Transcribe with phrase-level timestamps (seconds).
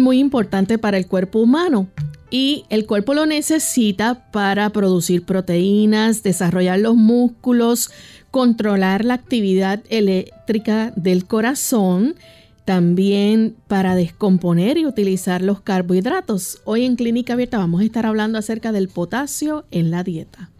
[0.00, 1.88] Muy importante para el cuerpo humano
[2.30, 7.90] y el cuerpo lo necesita para producir proteínas, desarrollar los músculos,
[8.30, 12.14] controlar la actividad eléctrica del corazón,
[12.64, 16.60] también para descomponer y utilizar los carbohidratos.
[16.64, 20.50] Hoy en Clínica Abierta vamos a estar hablando acerca del potasio en la dieta.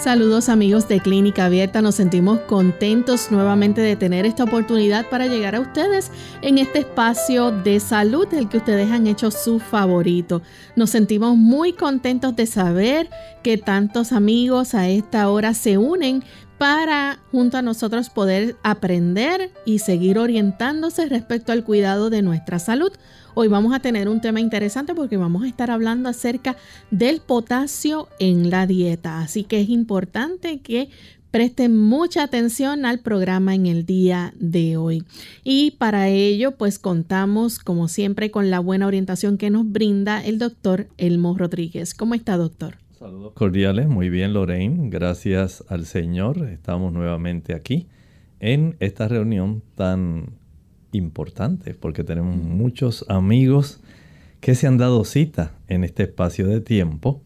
[0.00, 5.54] Saludos amigos de Clínica Abierta, nos sentimos contentos nuevamente de tener esta oportunidad para llegar
[5.54, 10.40] a ustedes en este espacio de salud del que ustedes han hecho su favorito.
[10.74, 13.10] Nos sentimos muy contentos de saber
[13.42, 16.24] que tantos amigos a esta hora se unen
[16.56, 22.92] para junto a nosotros poder aprender y seguir orientándose respecto al cuidado de nuestra salud.
[23.34, 26.56] Hoy vamos a tener un tema interesante porque vamos a estar hablando acerca
[26.90, 29.20] del potasio en la dieta.
[29.20, 30.88] Así que es importante que
[31.30, 35.04] presten mucha atención al programa en el día de hoy.
[35.44, 40.38] Y para ello, pues contamos, como siempre, con la buena orientación que nos brinda el
[40.38, 41.94] doctor Elmo Rodríguez.
[41.94, 42.78] ¿Cómo está, doctor?
[42.98, 47.86] Saludos cordiales, muy bien Lorraine, gracias al Señor, estamos nuevamente aquí
[48.40, 50.34] en esta reunión tan
[50.92, 53.80] importante porque tenemos muchos amigos
[54.40, 57.22] que se han dado cita en este espacio de tiempo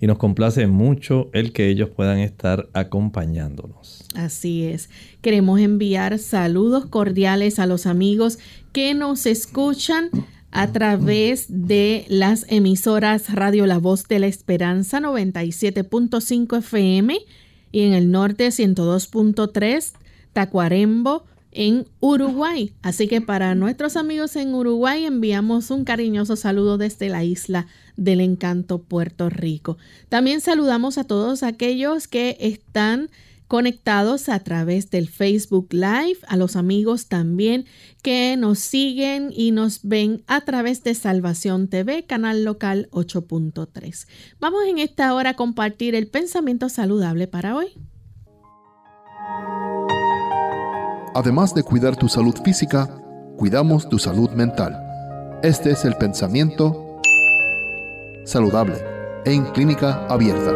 [0.00, 4.04] y nos complace mucho el que ellos puedan estar acompañándonos.
[4.14, 4.90] Así es.
[5.22, 8.38] Queremos enviar saludos cordiales a los amigos
[8.72, 10.10] que nos escuchan
[10.50, 17.18] a través de las emisoras Radio La Voz de la Esperanza 97.5 FM
[17.72, 19.92] y en el norte 102.3
[20.32, 21.24] Tacuarembo
[21.56, 22.72] en Uruguay.
[22.82, 28.20] Así que para nuestros amigos en Uruguay enviamos un cariñoso saludo desde la isla del
[28.20, 29.78] encanto Puerto Rico.
[30.08, 33.10] También saludamos a todos aquellos que están
[33.48, 37.64] conectados a través del Facebook Live, a los amigos también
[38.02, 44.06] que nos siguen y nos ven a través de Salvación TV, canal local 8.3.
[44.40, 47.68] Vamos en esta hora a compartir el pensamiento saludable para hoy.
[51.18, 52.90] Además de cuidar tu salud física,
[53.38, 54.78] cuidamos tu salud mental.
[55.42, 57.00] Este es el pensamiento
[58.26, 58.74] saludable
[59.24, 60.52] en clínica abierta.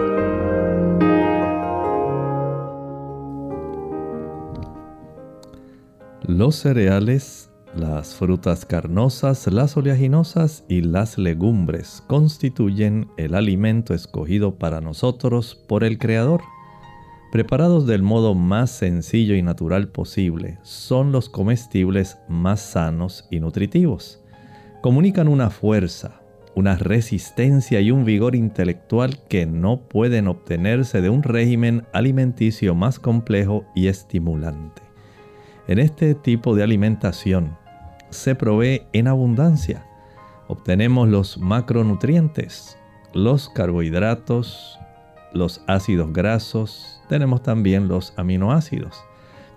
[6.24, 14.82] Los cereales, las frutas carnosas, las oleaginosas y las legumbres constituyen el alimento escogido para
[14.82, 16.42] nosotros por el Creador.
[17.30, 24.20] Preparados del modo más sencillo y natural posible, son los comestibles más sanos y nutritivos.
[24.80, 26.22] Comunican una fuerza,
[26.56, 32.98] una resistencia y un vigor intelectual que no pueden obtenerse de un régimen alimenticio más
[32.98, 34.82] complejo y estimulante.
[35.68, 37.56] En este tipo de alimentación
[38.08, 39.86] se provee en abundancia.
[40.48, 42.76] Obtenemos los macronutrientes,
[43.14, 44.80] los carbohidratos,
[45.32, 49.04] los ácidos grasos, tenemos también los aminoácidos.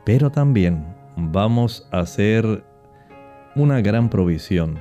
[0.04, 2.66] Pero también vamos a hacer
[3.56, 4.80] una gran provisión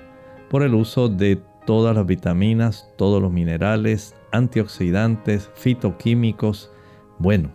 [0.50, 6.72] por el uso de todas las vitaminas, todos los minerales, antioxidantes, fitoquímicos.
[7.20, 7.50] Bueno,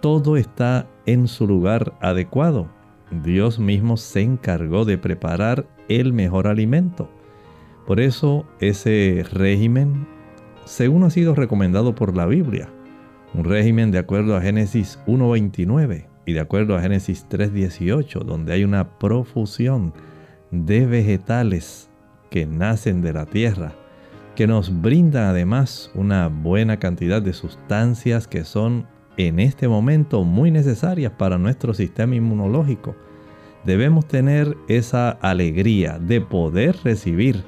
[0.00, 2.78] todo está en su lugar adecuado
[3.10, 7.08] Dios mismo se encargó de preparar el mejor alimento.
[7.86, 10.06] Por eso ese régimen,
[10.64, 12.68] según ha sido recomendado por la Biblia,
[13.34, 18.64] un régimen de acuerdo a Génesis 1.29 y de acuerdo a Génesis 3.18, donde hay
[18.64, 19.92] una profusión
[20.50, 21.90] de vegetales
[22.30, 23.72] que nacen de la tierra,
[24.34, 28.86] que nos brindan además una buena cantidad de sustancias que son
[29.16, 32.94] en este momento muy necesarias para nuestro sistema inmunológico.
[33.64, 37.42] Debemos tener esa alegría de poder recibir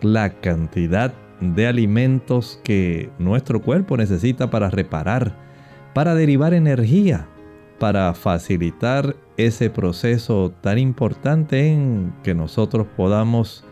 [0.00, 5.36] la cantidad de alimentos que nuestro cuerpo necesita para reparar,
[5.94, 7.26] para derivar energía,
[7.78, 13.64] para facilitar ese proceso tan importante en que nosotros podamos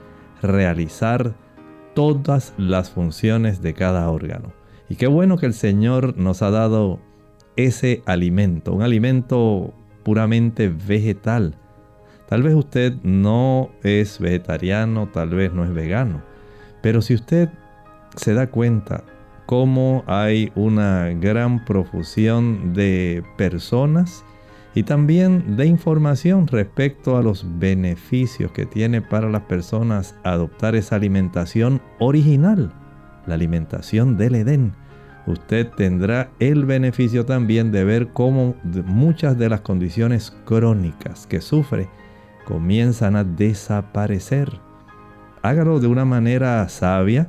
[0.43, 1.35] realizar
[1.95, 4.53] todas las funciones de cada órgano.
[4.89, 7.01] Y qué bueno que el Señor nos ha dado
[7.57, 9.75] ese alimento, un alimento
[10.05, 11.57] puramente vegetal.
[12.29, 16.23] Tal vez usted no es vegetariano, tal vez no es vegano,
[16.83, 17.49] pero si usted
[18.17, 19.05] se da cuenta
[19.47, 24.25] cómo hay una gran profusión de personas
[24.75, 30.97] y también de información respecto a los beneficios que tiene para las personas adoptar esa
[30.97, 32.73] alimentación original,
[33.27, 34.75] la alimentación del Edén.
[35.27, 38.55] Usted tendrá el beneficio también de ver cómo
[38.85, 41.89] muchas de las condiciones crónicas que sufre
[42.47, 44.68] comienzan a desaparecer.
[45.43, 47.29] Hágalo de una manera sabia,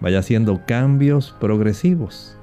[0.00, 2.36] vaya haciendo cambios progresivos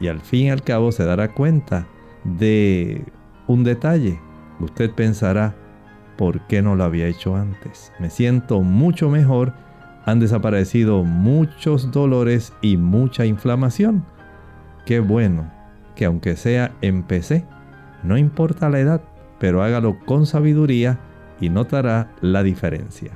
[0.00, 1.86] y al fin y al cabo se dará cuenta
[2.24, 3.04] de
[3.46, 4.20] un detalle.
[4.60, 5.54] Usted pensará,
[6.16, 7.92] ¿por qué no lo había hecho antes?
[7.98, 9.54] Me siento mucho mejor,
[10.04, 14.04] han desaparecido muchos dolores y mucha inflamación.
[14.84, 15.50] Qué bueno
[15.94, 17.44] que aunque sea en PC,
[18.02, 19.02] no importa la edad,
[19.38, 20.98] pero hágalo con sabiduría
[21.40, 23.12] y notará la diferencia.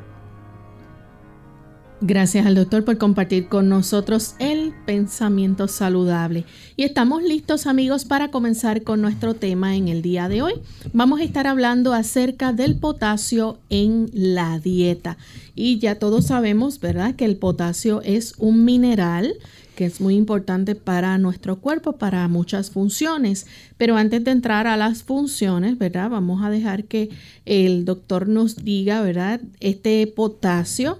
[2.02, 6.46] Gracias al doctor por compartir con nosotros el pensamiento saludable.
[6.74, 10.54] Y estamos listos amigos para comenzar con nuestro tema en el día de hoy.
[10.94, 15.18] Vamos a estar hablando acerca del potasio en la dieta.
[15.54, 19.34] Y ya todos sabemos, ¿verdad?, que el potasio es un mineral
[19.76, 23.46] que es muy importante para nuestro cuerpo, para muchas funciones.
[23.76, 26.08] Pero antes de entrar a las funciones, ¿verdad?
[26.08, 27.10] Vamos a dejar que
[27.44, 29.42] el doctor nos diga, ¿verdad?
[29.60, 30.98] Este potasio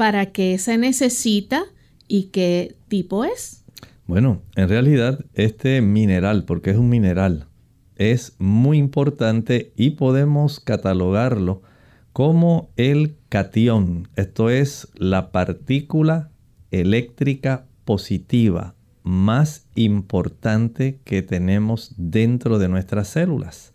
[0.00, 1.64] para qué se necesita
[2.08, 3.66] y qué tipo es.
[4.06, 7.48] Bueno, en realidad este mineral, porque es un mineral,
[7.96, 11.60] es muy importante y podemos catalogarlo
[12.14, 14.08] como el cation.
[14.16, 16.30] Esto es la partícula
[16.70, 23.74] eléctrica positiva más importante que tenemos dentro de nuestras células.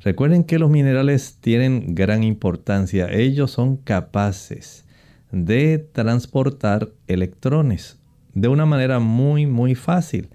[0.00, 3.08] Recuerden que los minerales tienen gran importancia.
[3.10, 4.85] Ellos son capaces
[5.32, 7.98] de transportar electrones
[8.36, 10.28] de una manera muy muy fácil.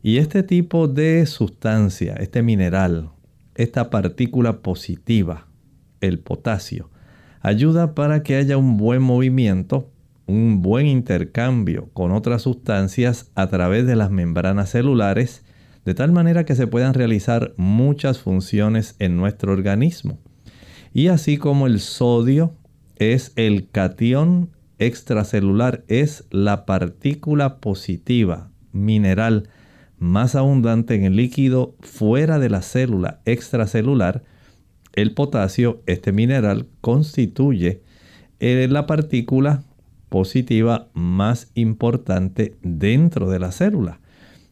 [0.00, 3.10] Y este tipo de sustancia, este mineral,
[3.56, 5.48] esta partícula positiva,
[6.00, 6.88] el potasio,
[7.40, 9.90] ayuda para que haya un buen movimiento,
[10.26, 15.42] un buen intercambio con otras sustancias a través de las membranas celulares,
[15.84, 20.18] de tal manera que se puedan realizar muchas funciones en nuestro organismo.
[20.94, 22.52] Y así como el sodio
[22.98, 29.48] es el cation extracelular, es la partícula positiva mineral
[29.98, 34.22] más abundante en el líquido fuera de la célula extracelular.
[34.92, 37.82] El potasio, este mineral, constituye
[38.40, 39.64] eh, la partícula
[40.08, 44.00] positiva más importante dentro de la célula.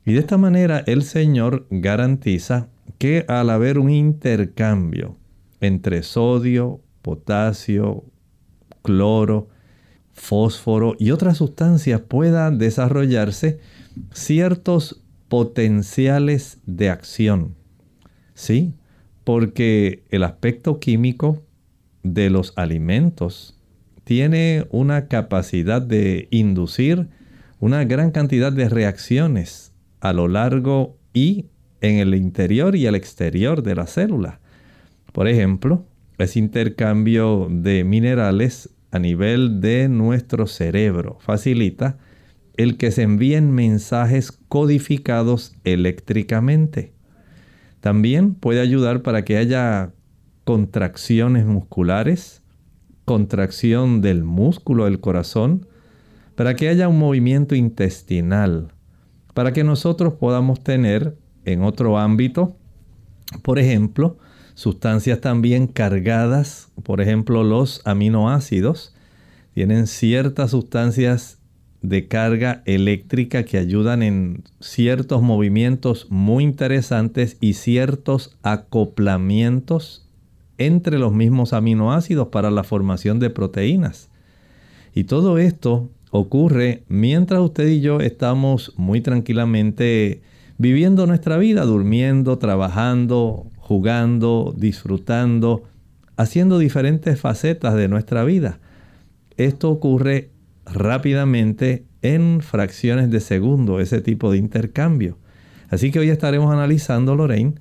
[0.05, 5.17] Y de esta manera el Señor garantiza que al haber un intercambio
[5.61, 8.05] entre sodio, potasio,
[8.87, 9.49] cloro,
[10.13, 13.59] fósforo y otras sustancias pueda desarrollarse
[14.13, 17.55] ciertos potenciales de acción.
[18.35, 18.75] ¿Sí?
[19.25, 21.43] Porque el aspecto químico
[22.03, 23.59] de los alimentos
[24.05, 27.09] tiene una capacidad de inducir
[27.59, 31.47] una gran cantidad de reacciones a lo largo y
[31.81, 34.41] en el interior y el exterior de la célula.
[35.13, 35.85] Por ejemplo,
[36.19, 41.99] ese intercambio de minerales a nivel de nuestro cerebro facilita
[42.57, 46.95] el que se envíen mensajes codificados eléctricamente.
[47.81, 49.93] También puede ayudar para que haya
[50.45, 52.43] contracciones musculares,
[53.05, 55.67] contracción del músculo del corazón,
[56.35, 58.73] para que haya un movimiento intestinal,
[59.35, 62.57] para que nosotros podamos tener en otro ámbito,
[63.43, 64.19] por ejemplo,
[64.57, 68.95] sustancias también cargadas, por ejemplo los aminoácidos,
[69.55, 71.39] tienen ciertas sustancias
[71.83, 80.09] de carga eléctrica que ayudan en ciertos movimientos muy interesantes y ciertos acoplamientos
[80.57, 84.09] entre los mismos aminoácidos para la formación de proteínas.
[84.95, 90.23] Y todo esto ocurre mientras usted y yo estamos muy tranquilamente
[90.57, 95.65] viviendo nuestra vida, durmiendo, trabajando, jugando, disfrutando,
[96.17, 98.61] haciendo diferentes facetas de nuestra vida.
[99.37, 100.31] Esto ocurre
[100.65, 105.19] rápidamente en fracciones de segundo, ese tipo de intercambio.
[105.69, 107.57] Así que hoy estaremos analizando, Lorraine,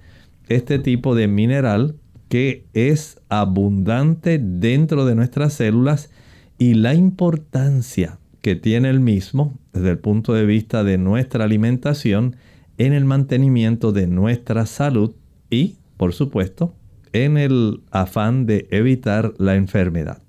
[0.47, 1.95] este tipo de mineral
[2.29, 6.11] que es abundante dentro de nuestras células
[6.59, 12.35] y la importancia que tiene el mismo desde el punto de vista de nuestra alimentación
[12.77, 15.15] en el mantenimiento de nuestra salud
[15.49, 16.73] y, por supuesto,
[17.13, 20.21] en el afán de evitar la enfermedad.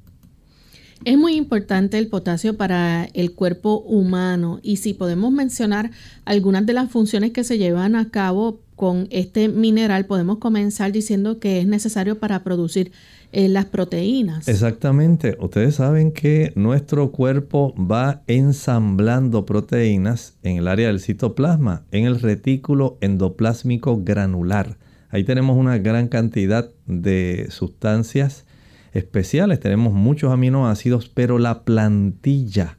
[1.05, 5.91] Es muy importante el potasio para el cuerpo humano y si podemos mencionar
[6.25, 11.39] algunas de las funciones que se llevan a cabo con este mineral, podemos comenzar diciendo
[11.39, 12.93] que es necesario para producir
[13.33, 14.49] eh, las proteínas.
[14.49, 15.37] Exactamente.
[15.41, 22.21] Ustedes saben que nuestro cuerpo va ensamblando proteínas en el área del citoplasma, en el
[22.21, 24.77] retículo endoplásmico granular.
[25.17, 28.45] Ahí tenemos una gran cantidad de sustancias
[28.93, 32.77] especiales, tenemos muchos aminoácidos, pero la plantilla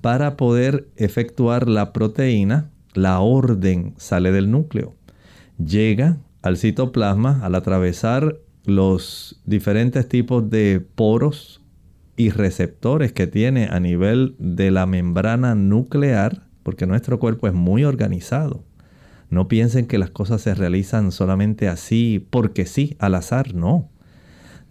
[0.00, 4.96] para poder efectuar la proteína, la orden sale del núcleo,
[5.64, 11.62] llega al citoplasma al atravesar los diferentes tipos de poros
[12.16, 17.84] y receptores que tiene a nivel de la membrana nuclear, porque nuestro cuerpo es muy
[17.84, 18.64] organizado.
[19.30, 23.88] No piensen que las cosas se realizan solamente así, porque sí, al azar, no.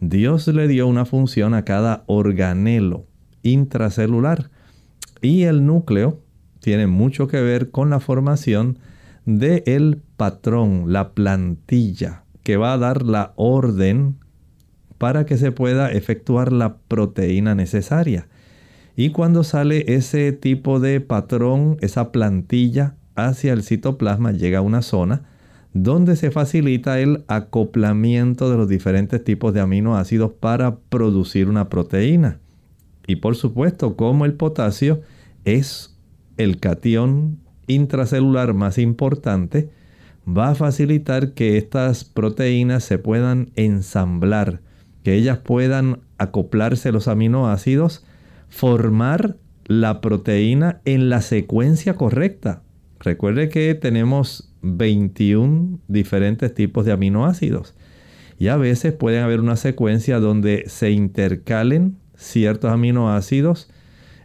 [0.02, 3.06] Dios le dio una función a cada organelo
[3.42, 4.50] intracelular
[5.22, 6.22] y el núcleo
[6.60, 8.80] tiene mucho que ver con la formación
[9.26, 14.16] del el patrón, la plantilla que va a dar la orden
[14.98, 18.28] para que se pueda efectuar la proteína necesaria.
[18.96, 22.96] Y cuando sale ese tipo de patrón, esa plantilla
[23.28, 25.24] hacia el citoplasma, llega a una zona
[25.74, 32.40] donde se facilita el acoplamiento de los diferentes tipos de aminoácidos para producir una proteína.
[33.06, 35.02] Y por supuesto, como el potasio
[35.46, 35.98] es
[36.38, 39.70] el cation intracelular más importante,
[40.28, 44.62] va a facilitar que estas proteínas se puedan ensamblar,
[45.04, 48.06] que ellas puedan acoplarse los aminoácidos,
[48.50, 52.64] formar la proteína en la secuencia correcta.
[53.00, 57.76] Recuerde que tenemos 21 diferentes tipos de aminoácidos
[58.38, 63.70] y a veces pueden haber una secuencia donde se intercalen ciertos aminoácidos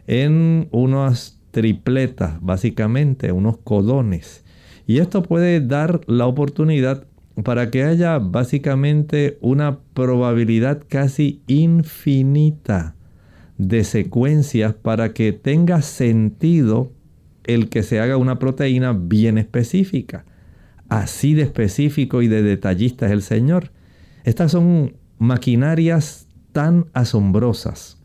[0.07, 4.43] en unas tripletas, básicamente, unos codones.
[4.87, 7.07] Y esto puede dar la oportunidad
[7.43, 12.95] para que haya básicamente una probabilidad casi infinita
[13.57, 16.91] de secuencias para que tenga sentido
[17.45, 20.25] el que se haga una proteína bien específica.
[20.89, 23.71] Así de específico y de detallista es el Señor.
[24.23, 28.01] Estas son maquinarias tan asombrosas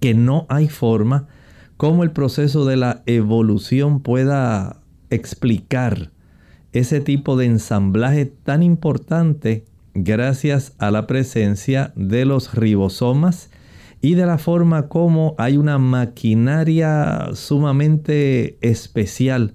[0.00, 1.28] que no hay forma
[1.76, 6.10] como el proceso de la evolución pueda explicar
[6.72, 13.49] ese tipo de ensamblaje tan importante gracias a la presencia de los ribosomas
[14.02, 19.54] y de la forma como hay una maquinaria sumamente especial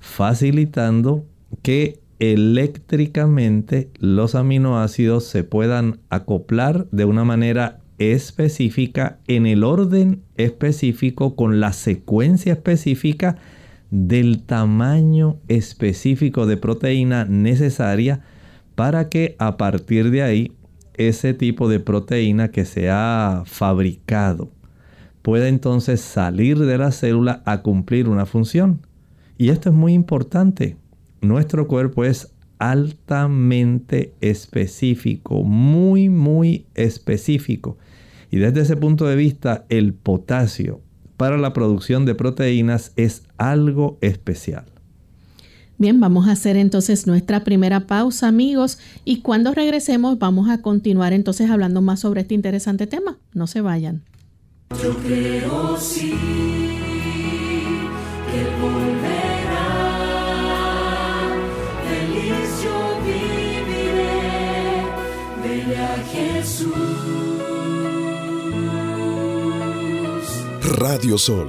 [0.00, 1.24] facilitando
[1.62, 11.34] que eléctricamente los aminoácidos se puedan acoplar de una manera específica en el orden específico
[11.34, 13.36] con la secuencia específica
[13.90, 18.20] del tamaño específico de proteína necesaria
[18.74, 20.52] para que a partir de ahí
[20.94, 24.50] ese tipo de proteína que se ha fabricado
[25.22, 28.86] pueda entonces salir de la célula a cumplir una función.
[29.38, 30.76] Y esto es muy importante.
[31.20, 37.78] Nuestro cuerpo es altamente específico, muy, muy específico.
[38.30, 40.80] Y desde ese punto de vista, el potasio
[41.16, 44.71] para la producción de proteínas es algo especial.
[45.82, 51.12] Bien, vamos a hacer entonces nuestra primera pausa, amigos, y cuando regresemos vamos a continuar
[51.12, 53.18] entonces hablando más sobre este interesante tema.
[53.34, 54.04] No se vayan.
[54.80, 56.12] Yo creo sí
[58.30, 59.64] que volverá.
[61.88, 62.78] Feliz yo
[65.44, 66.72] viviré, a Jesús.
[70.78, 71.48] Radio Sol,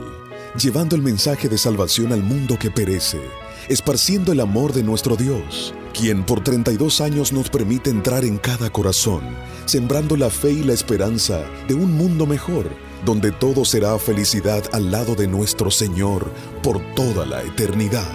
[0.60, 3.22] llevando el mensaje de salvación al mundo que perece,
[3.70, 8.70] esparciendo el amor de nuestro Dios, quien por 32 años nos permite entrar en cada
[8.70, 9.22] corazón,
[9.66, 12.70] sembrando la fe y la esperanza de un mundo mejor,
[13.06, 18.12] donde todo será felicidad al lado de nuestro Señor por toda la eternidad.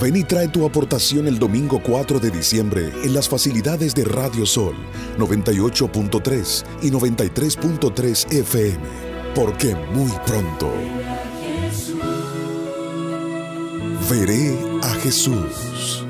[0.00, 4.44] Ven y trae tu aportación el domingo 4 de diciembre en las facilidades de Radio
[4.44, 4.74] Sol
[5.18, 10.70] 98.3 y 93.3 FM porque muy pronto
[14.08, 16.04] veré a Jesús.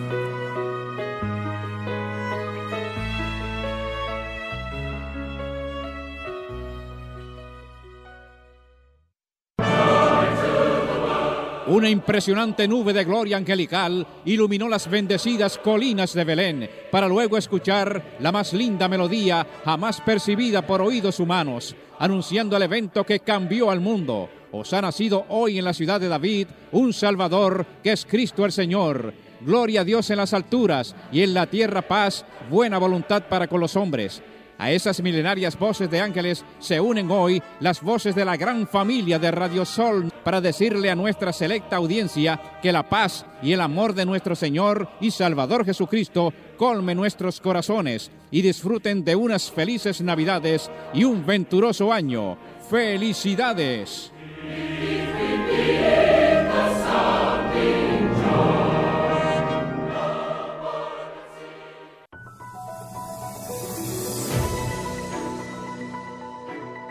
[11.67, 18.17] Una impresionante nube de gloria angelical iluminó las bendecidas colinas de Belén para luego escuchar
[18.21, 23.81] la más linda melodía jamás percibida por oídos humanos, anunciando el evento que cambió al
[23.81, 24.29] mundo.
[24.57, 28.53] Os ha nacido hoy en la ciudad de David un Salvador que es Cristo el
[28.53, 29.13] Señor.
[29.41, 33.61] Gloria a Dios en las alturas y en la tierra paz, buena voluntad para con
[33.61, 34.23] los hombres.
[34.57, 39.19] A esas milenarias voces de ángeles se unen hoy las voces de la gran familia
[39.19, 43.93] de Radio Sol para decirle a nuestra selecta audiencia que la paz y el amor
[43.93, 50.71] de nuestro Señor y Salvador Jesucristo colme nuestros corazones y disfruten de unas felices Navidades
[50.93, 52.39] y un venturoso año.
[52.71, 54.14] ¡Felicidades!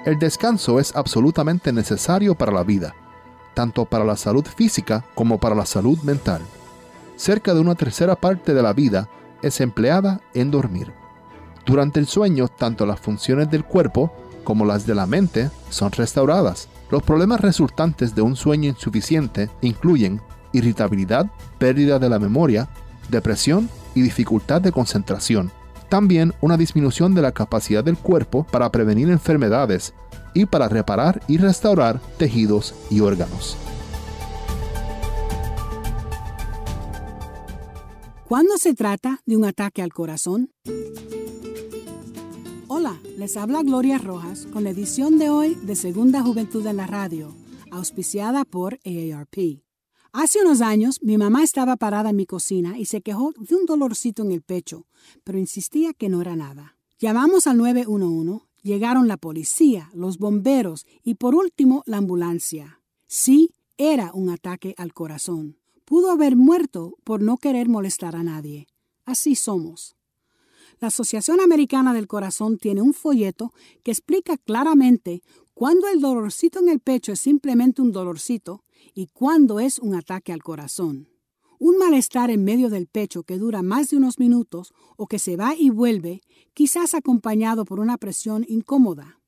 [0.06, 2.94] El descanso es absolutamente necesario para la vida,
[3.54, 6.42] tanto para la salud física como para la salud mental.
[7.16, 9.08] Cerca de una tercera parte de la vida
[9.42, 10.94] es empleada en dormir.
[11.66, 14.12] Durante el sueño, tanto las funciones del cuerpo
[14.44, 16.68] como las de la mente son restauradas.
[16.94, 20.22] Los problemas resultantes de un sueño insuficiente incluyen
[20.52, 21.26] irritabilidad,
[21.58, 22.70] pérdida de la memoria,
[23.10, 25.52] depresión y dificultad de concentración
[25.90, 29.96] también una disminución de la capacidad del cuerpo para prevenir enfermedades
[30.36, 33.58] y para reparar y restaurar tejidos y órganos.
[38.28, 40.52] ¿Cuándo se trata de un ataque al corazón?
[42.76, 46.88] Hola, les habla Gloria Rojas con la edición de hoy de Segunda Juventud en la
[46.88, 47.32] Radio,
[47.70, 49.62] auspiciada por AARP.
[50.12, 53.68] Hace unos años mi mamá estaba parada en mi cocina y se quejó de un
[53.68, 54.88] dolorcito en el pecho,
[55.24, 56.76] pero insistía que no era nada.
[56.98, 62.82] Llamamos al 911, llegaron la policía, los bomberos y por último la ambulancia.
[63.06, 65.60] Sí, era un ataque al corazón.
[65.86, 68.66] Pudo haber muerto por no querer molestar a nadie.
[69.06, 69.96] Así somos.
[70.84, 76.68] La Asociación Americana del Corazón tiene un folleto que explica claramente cuándo el dolorcito en
[76.68, 81.08] el pecho es simplemente un dolorcito y cuándo es un ataque al corazón.
[81.58, 85.38] Un malestar en medio del pecho que dura más de unos minutos o que se
[85.38, 86.20] va y vuelve,
[86.54, 89.22] quizás acompañado por una presión incómoda.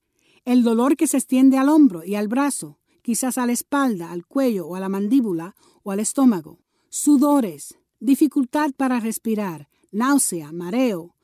[0.44, 4.26] El dolor que se extiende al hombro y al brazo, quizás a la espalda, al
[4.26, 6.60] cuello o a la mandíbula o al estómago.
[6.89, 11.14] Sudores, dificultad para respirar, náusea, mareo.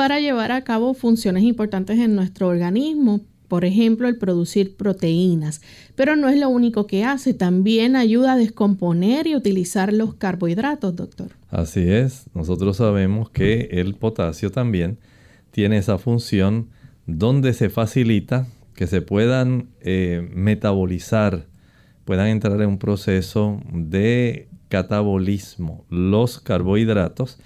[0.00, 3.20] para llevar a cabo funciones importantes en nuestro organismo.
[3.48, 5.60] Por ejemplo, el producir proteínas.
[5.94, 10.96] Pero no es lo único que hace, también ayuda a descomponer y utilizar los carbohidratos,
[10.96, 11.32] doctor.
[11.50, 14.96] Así es, nosotros sabemos que el potasio también
[15.50, 16.70] tiene esa función
[17.06, 21.44] donde se facilita que se puedan eh, metabolizar,
[22.06, 27.38] puedan entrar en un proceso de catabolismo los carbohidratos,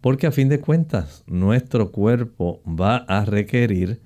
[0.00, 4.00] porque a fin de cuentas nuestro cuerpo va a requerir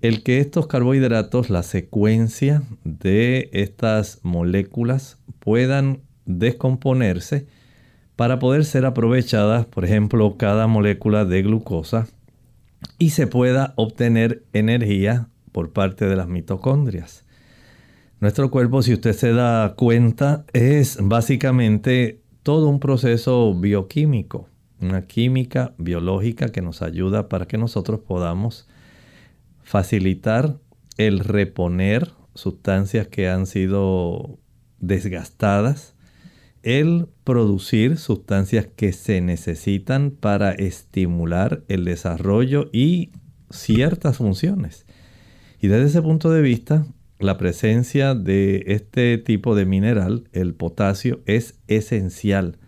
[0.00, 7.46] el que estos carbohidratos, la secuencia de estas moléculas puedan descomponerse
[8.16, 12.06] para poder ser aprovechadas, por ejemplo, cada molécula de glucosa
[12.98, 17.24] y se pueda obtener energía por parte de las mitocondrias.
[18.20, 24.49] Nuestro cuerpo, si usted se da cuenta, es básicamente todo un proceso bioquímico,
[24.80, 28.68] una química biológica que nos ayuda para que nosotros podamos
[29.62, 30.58] facilitar
[30.96, 34.38] el reponer sustancias que han sido
[34.78, 35.94] desgastadas,
[36.62, 43.10] el producir sustancias que se necesitan para estimular el desarrollo y
[43.50, 44.86] ciertas funciones.
[45.60, 46.86] Y desde ese punto de vista,
[47.18, 52.58] la presencia de este tipo de mineral, el potasio, es esencial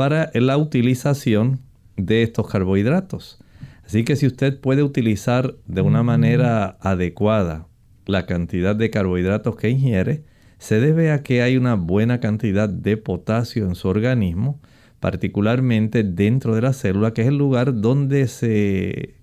[0.00, 1.60] para la utilización
[1.98, 3.38] de estos carbohidratos.
[3.84, 7.66] Así que si usted puede utilizar de una manera adecuada
[8.06, 10.24] la cantidad de carbohidratos que ingiere,
[10.56, 14.58] se debe a que hay una buena cantidad de potasio en su organismo,
[15.00, 19.16] particularmente dentro de la célula, que es el lugar donde se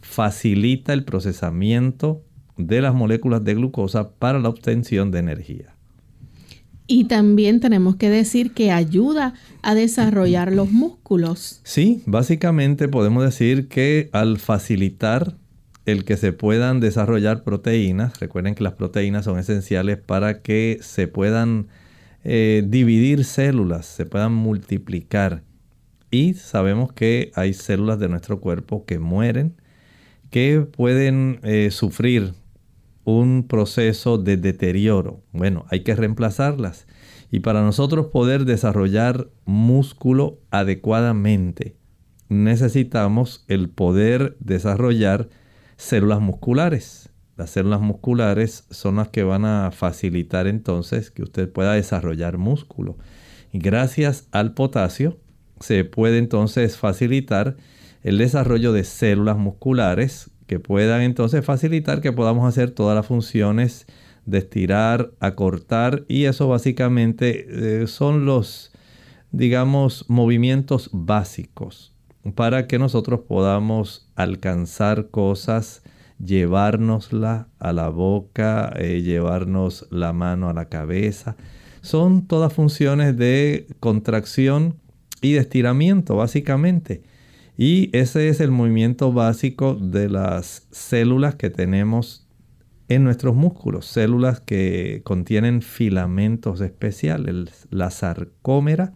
[0.00, 2.22] facilita el procesamiento
[2.56, 5.73] de las moléculas de glucosa para la obtención de energía.
[6.86, 11.60] Y también tenemos que decir que ayuda a desarrollar los músculos.
[11.64, 15.36] Sí, básicamente podemos decir que al facilitar
[15.86, 21.08] el que se puedan desarrollar proteínas, recuerden que las proteínas son esenciales para que se
[21.08, 21.68] puedan
[22.22, 25.42] eh, dividir células, se puedan multiplicar.
[26.10, 29.54] Y sabemos que hay células de nuestro cuerpo que mueren,
[30.30, 32.32] que pueden eh, sufrir
[33.04, 35.22] un proceso de deterioro.
[35.32, 36.86] Bueno, hay que reemplazarlas.
[37.30, 41.76] Y para nosotros poder desarrollar músculo adecuadamente,
[42.28, 45.28] necesitamos el poder desarrollar
[45.76, 47.10] células musculares.
[47.36, 52.96] Las células musculares son las que van a facilitar entonces que usted pueda desarrollar músculo.
[53.52, 55.18] Y gracias al potasio
[55.60, 57.56] se puede entonces facilitar
[58.02, 63.86] el desarrollo de células musculares que puedan entonces facilitar que podamos hacer todas las funciones
[64.26, 68.72] de estirar, acortar y eso básicamente eh, son los,
[69.32, 71.94] digamos, movimientos básicos
[72.34, 75.82] para que nosotros podamos alcanzar cosas,
[76.24, 81.36] llevárnosla a la boca, eh, llevarnos la mano a la cabeza.
[81.82, 84.76] Son todas funciones de contracción
[85.20, 87.02] y de estiramiento, básicamente.
[87.56, 92.26] Y ese es el movimiento básico de las células que tenemos
[92.88, 98.94] en nuestros músculos, células que contienen filamentos especiales, la sarcómera,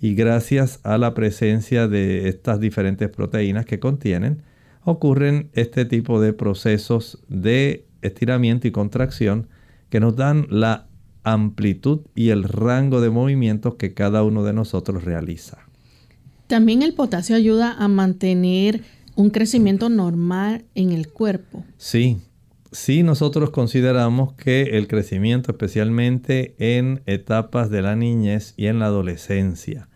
[0.00, 4.42] y gracias a la presencia de estas diferentes proteínas que contienen,
[4.82, 9.48] ocurren este tipo de procesos de estiramiento y contracción
[9.88, 10.88] que nos dan la
[11.22, 15.58] amplitud y el rango de movimientos que cada uno de nosotros realiza.
[16.46, 18.82] También el potasio ayuda a mantener
[19.16, 21.64] un crecimiento normal en el cuerpo.
[21.78, 22.18] Sí,
[22.72, 28.86] sí nosotros consideramos que el crecimiento, especialmente en etapas de la niñez y en la
[28.86, 29.88] adolescencia,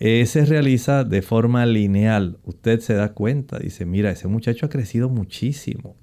[0.00, 2.38] eh, se realiza de forma lineal.
[2.44, 5.96] Usted se da cuenta, dice, mira, ese muchacho ha crecido muchísimo.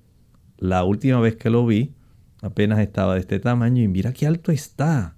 [0.58, 1.93] La última vez que lo vi,
[2.41, 5.14] apenas estaba de este tamaño y mira qué alto está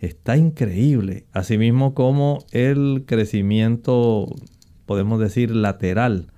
[0.00, 1.26] está increíble.
[1.32, 4.26] Asimismo como el crecimiento,
[4.86, 6.32] podemos decir, lateral,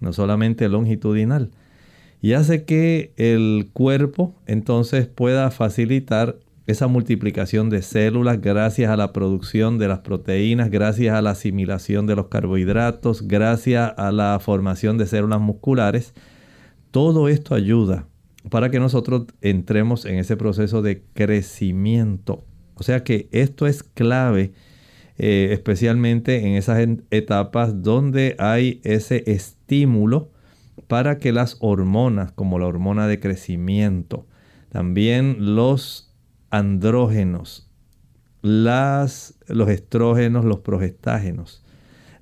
[0.00, 1.50] no solamente longitudinal.
[2.20, 9.12] Y hace que el cuerpo entonces pueda facilitar esa multiplicación de células gracias a la
[9.14, 14.98] producción de las proteínas, gracias a la asimilación de los carbohidratos, gracias a la formación
[14.98, 16.12] de células musculares.
[16.90, 18.06] Todo esto ayuda
[18.50, 22.44] para que nosotros entremos en ese proceso de crecimiento
[22.78, 24.52] o sea que esto es clave,
[25.18, 26.78] eh, especialmente en esas
[27.10, 30.30] etapas donde hay ese estímulo
[30.86, 34.26] para que las hormonas, como la hormona de crecimiento,
[34.68, 36.14] también los
[36.50, 37.68] andrógenos,
[38.42, 41.64] las, los estrógenos, los progestágenos,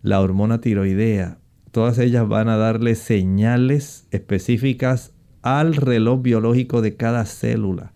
[0.00, 1.38] la hormona tiroidea,
[1.70, 7.92] todas ellas van a darle señales específicas al reloj biológico de cada célula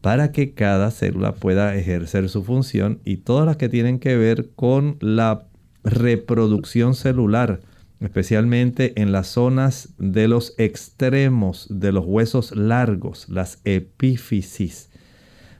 [0.00, 4.50] para que cada célula pueda ejercer su función y todas las que tienen que ver
[4.56, 5.46] con la
[5.84, 7.60] reproducción celular,
[8.00, 14.90] especialmente en las zonas de los extremos de los huesos largos, las epífisis,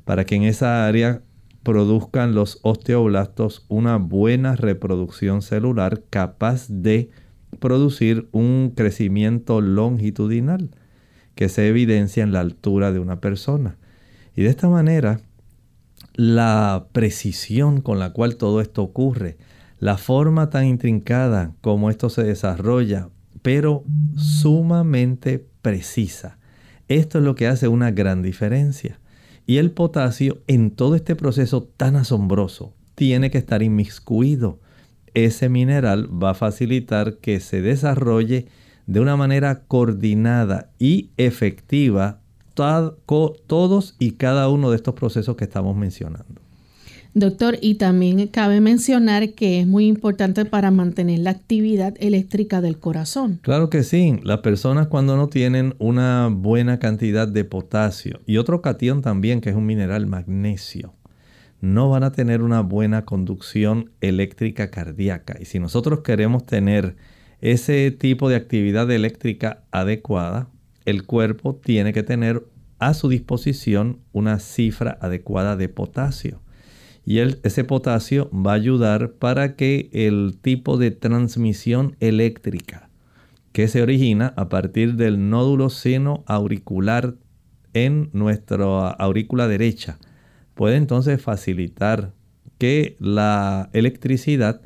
[0.05, 1.23] para que en esa área
[1.63, 7.11] produzcan los osteoblastos una buena reproducción celular capaz de
[7.59, 10.71] producir un crecimiento longitudinal
[11.35, 13.77] que se evidencia en la altura de una persona.
[14.41, 15.21] Y de esta manera,
[16.15, 19.37] la precisión con la cual todo esto ocurre,
[19.79, 23.11] la forma tan intrincada como esto se desarrolla,
[23.43, 23.85] pero
[24.17, 26.39] sumamente precisa.
[26.89, 28.99] Esto es lo que hace una gran diferencia.
[29.45, 34.59] Y el potasio en todo este proceso tan asombroso tiene que estar inmiscuido.
[35.13, 38.47] Ese mineral va a facilitar que se desarrolle
[38.87, 42.23] de una manera coordinada y efectiva
[42.55, 46.41] todos y cada uno de estos procesos que estamos mencionando.
[47.13, 52.79] Doctor, y también cabe mencionar que es muy importante para mantener la actividad eléctrica del
[52.79, 53.41] corazón.
[53.43, 54.21] Claro que sí.
[54.23, 59.51] Las personas cuando no tienen una buena cantidad de potasio y otro cation también, que
[59.51, 60.95] es un mineral magnesio,
[61.61, 65.37] no van a tener una buena conducción eléctrica cardíaca.
[65.41, 66.95] Y si nosotros queremos tener
[67.41, 70.49] ese tipo de actividad eléctrica adecuada,
[70.85, 72.45] el cuerpo tiene que tener
[72.79, 76.41] a su disposición una cifra adecuada de potasio.
[77.05, 82.89] Y ese potasio va a ayudar para que el tipo de transmisión eléctrica
[83.53, 87.15] que se origina a partir del nódulo seno auricular
[87.75, 89.99] en nuestra aurícula derecha
[90.55, 92.13] puede entonces facilitar
[92.59, 94.61] que la electricidad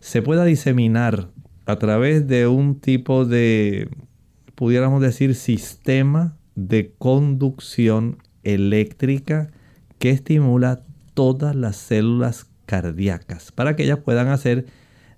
[0.00, 1.30] se pueda diseminar
[1.66, 3.88] a través de un tipo de,
[4.58, 9.52] pudiéramos decir, sistema de conducción eléctrica
[10.00, 10.82] que estimula
[11.14, 14.66] todas las células cardíacas para que ellas puedan hacer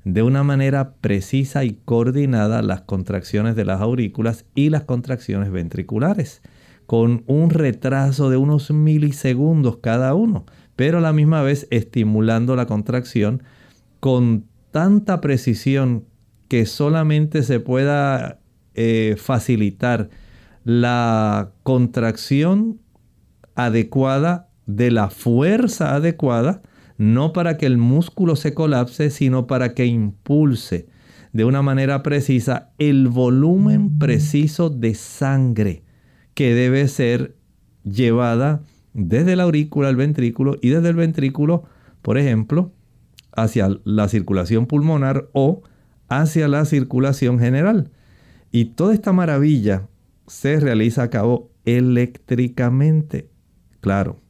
[0.05, 6.43] de una manera precisa y coordinada las contracciones de las aurículas y las contracciones ventriculares,
[6.85, 10.45] con un retraso de unos milisegundos cada uno,
[10.77, 13.43] pero a la misma vez estimulando la contracción
[14.01, 16.05] con tanta precisión
[16.49, 18.40] que solamente se pueda
[18.75, 20.11] eh, facilitar
[20.65, 22.81] la contracción
[23.55, 26.63] adecuada de la fuerza adecuada,
[26.99, 30.89] no para que el músculo se colapse, sino para que impulse
[31.33, 35.85] de una manera precisa el volumen preciso de sangre
[36.35, 37.37] que debe ser
[37.85, 41.65] llevada desde la aurícula al ventrículo y desde el ventrículo,
[42.03, 42.73] por ejemplo,
[43.33, 45.63] hacia la circulación pulmonar o
[46.09, 47.91] hacia la circulación general.
[48.53, 49.89] Y toda esta maravilla
[50.27, 53.29] se realiza a cabo eléctricamente.
[53.81, 54.21] Claro,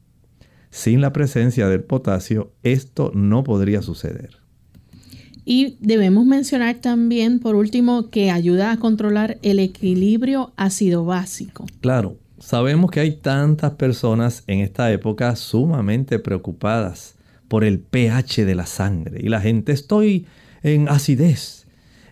[0.69, 4.41] sin la presencia del potasio, esto no podría suceder.
[5.43, 11.65] Y debemos mencionar también, por último, que ayuda a controlar el equilibrio ácido básico.
[11.81, 17.15] Claro, sabemos que hay tantas personas en esta época sumamente preocupadas
[17.47, 19.19] por el pH de la sangre.
[19.21, 20.25] Y la gente, estoy
[20.63, 21.61] en acidez,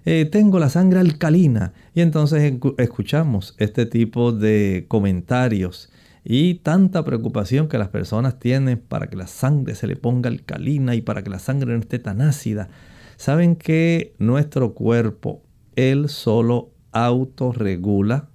[0.05, 1.73] eh, tengo la sangre alcalina.
[1.99, 5.91] Y entonces escuchamos este tipo de comentarios
[6.23, 10.95] y tanta preocupación que las personas tienen para que la sangre se le ponga alcalina
[10.95, 12.69] y para que la sangre no esté tan ácida.
[13.17, 15.43] Saben que nuestro cuerpo,
[15.75, 18.29] él solo autorregula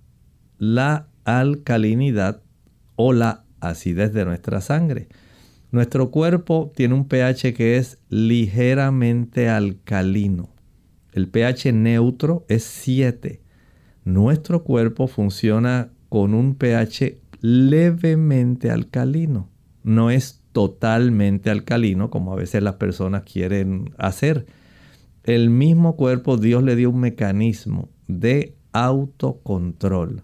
[0.58, 2.42] la alcalinidad
[2.96, 5.08] o la acidez de nuestra sangre.
[5.70, 10.50] Nuestro cuerpo tiene un pH que es ligeramente alcalino.
[11.12, 13.40] El pH neutro es 7.
[14.04, 19.48] Nuestro cuerpo funciona con un pH levemente alcalino.
[19.82, 24.46] No es totalmente alcalino como a veces las personas quieren hacer.
[25.24, 30.22] El mismo cuerpo Dios le dio un mecanismo de autocontrol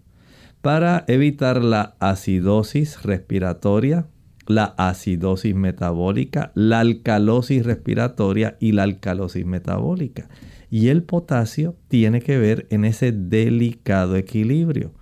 [0.61, 4.09] para evitar la acidosis respiratoria,
[4.47, 10.29] la acidosis metabólica, la alcalosis respiratoria y la alcalosis metabólica.
[10.71, 14.93] Y el potasio tiene que ver en ese delicado equilibrio.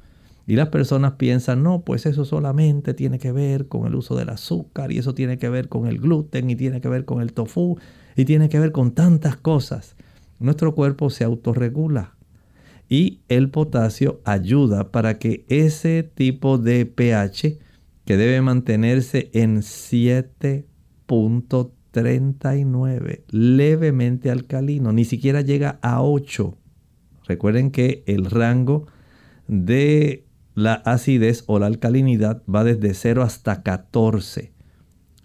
[0.46, 4.30] Y las personas piensan, no, pues eso solamente tiene que ver con el uso del
[4.30, 7.34] azúcar y eso tiene que ver con el gluten y tiene que ver con el
[7.34, 7.76] tofu
[8.16, 9.94] y tiene que ver con tantas cosas.
[10.38, 12.16] Nuestro cuerpo se autorregula
[12.88, 17.58] y el potasio ayuda para que ese tipo de pH
[18.06, 19.62] que debe mantenerse en
[21.92, 26.56] 7.39, levemente alcalino, ni siquiera llega a 8.
[27.26, 28.86] Recuerden que el rango
[29.46, 30.24] de
[30.54, 34.52] la acidez o la alcalinidad va desde 0 hasta 14.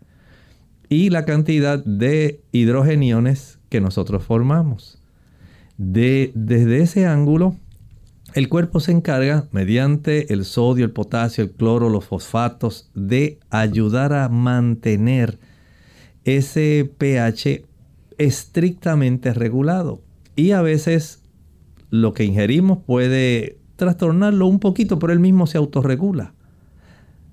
[0.89, 5.01] Y la cantidad de hidrogeniones que nosotros formamos.
[5.77, 7.55] De, desde ese ángulo,
[8.33, 14.13] el cuerpo se encarga, mediante el sodio, el potasio, el cloro, los fosfatos, de ayudar
[14.13, 15.39] a mantener
[16.23, 17.65] ese pH
[18.17, 20.01] estrictamente regulado.
[20.35, 21.23] Y a veces
[21.89, 26.33] lo que ingerimos puede trastornarlo un poquito, pero él mismo se autorregula.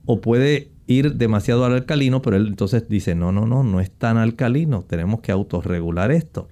[0.05, 3.91] O puede ir demasiado al alcalino, pero él entonces dice, no, no, no, no es
[3.91, 6.49] tan alcalino, tenemos que autorregular esto.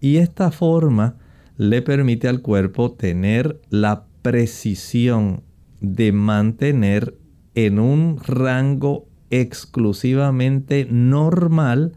[0.00, 1.16] Y esta forma
[1.56, 5.42] le permite al cuerpo tener la precisión
[5.80, 7.16] de mantener
[7.54, 11.92] en un rango exclusivamente normal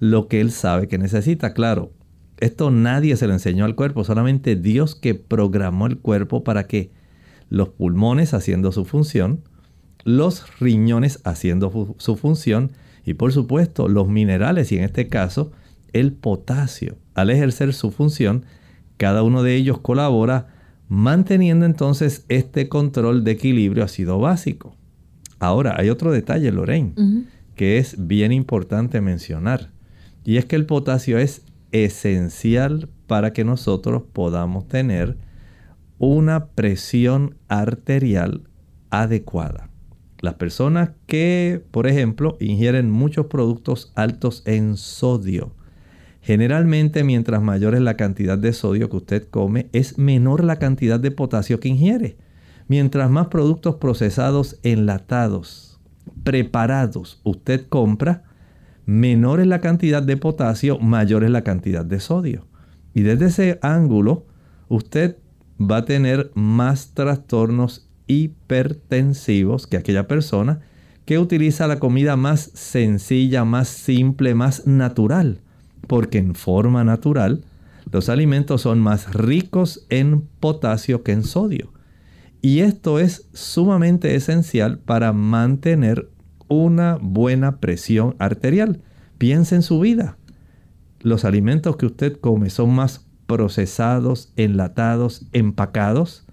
[0.00, 1.54] lo que él sabe que necesita.
[1.54, 1.92] Claro,
[2.38, 6.90] esto nadie se lo enseñó al cuerpo, solamente Dios que programó el cuerpo para que
[7.48, 9.42] los pulmones haciendo su función,
[10.04, 12.72] los riñones haciendo su función
[13.04, 15.52] y por supuesto los minerales y en este caso
[15.92, 16.96] el potasio.
[17.14, 18.44] Al ejercer su función,
[18.96, 20.48] cada uno de ellos colabora
[20.88, 24.76] manteniendo entonces este control de equilibrio ácido básico.
[25.38, 26.94] Ahora, hay otro detalle, Lorraine,
[27.54, 29.70] que es bien importante mencionar.
[30.24, 35.16] Y es que el potasio es esencial para que nosotros podamos tener
[35.98, 38.42] una presión arterial
[38.90, 39.70] adecuada.
[40.20, 45.54] Las personas que, por ejemplo, ingieren muchos productos altos en sodio,
[46.24, 50.98] generalmente mientras mayor es la cantidad de sodio que usted come, es menor la cantidad
[50.98, 52.16] de potasio que ingiere.
[52.66, 55.78] Mientras más productos procesados enlatados,
[56.22, 58.22] preparados usted compra,
[58.86, 62.46] menor es la cantidad de potasio, mayor es la cantidad de sodio.
[62.94, 64.24] Y desde ese ángulo,
[64.68, 65.18] usted
[65.60, 70.62] va a tener más trastornos hipertensivos que aquella persona
[71.04, 75.42] que utiliza la comida más sencilla, más simple, más natural.
[75.86, 77.44] Porque en forma natural,
[77.90, 81.72] los alimentos son más ricos en potasio que en sodio.
[82.40, 86.10] Y esto es sumamente esencial para mantener
[86.48, 88.82] una buena presión arterial.
[89.18, 90.18] Piense en su vida.
[91.00, 96.26] Los alimentos que usted come son más procesados, enlatados, empacados,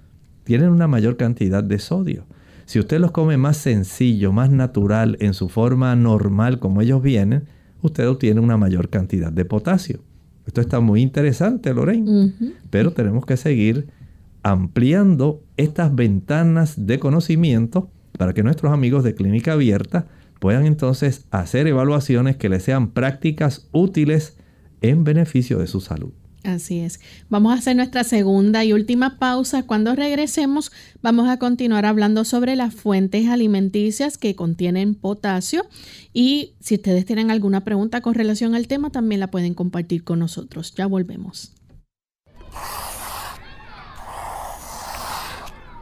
[0.43, 2.25] tienen una mayor cantidad de sodio.
[2.65, 7.47] Si usted los come más sencillo, más natural, en su forma normal como ellos vienen,
[7.82, 10.02] usted obtiene una mayor cantidad de potasio.
[10.46, 12.34] Esto está muy interesante, Lorraine,
[12.70, 13.88] pero tenemos que seguir
[14.44, 20.08] ampliando estas ventanas de conocimiento para que nuestros amigos de clínica abierta
[20.39, 24.38] puedan entonces hacer evaluaciones que les sean prácticas útiles
[24.82, 26.12] en beneficio de su salud.
[26.43, 26.99] Así es.
[27.30, 29.63] Vamos a hacer nuestra segunda y última pausa.
[29.63, 35.67] Cuando regresemos vamos a continuar hablando sobre las fuentes alimenticias que contienen potasio
[36.13, 40.19] y si ustedes tienen alguna pregunta con relación al tema también la pueden compartir con
[40.19, 40.73] nosotros.
[40.75, 41.54] Ya volvemos.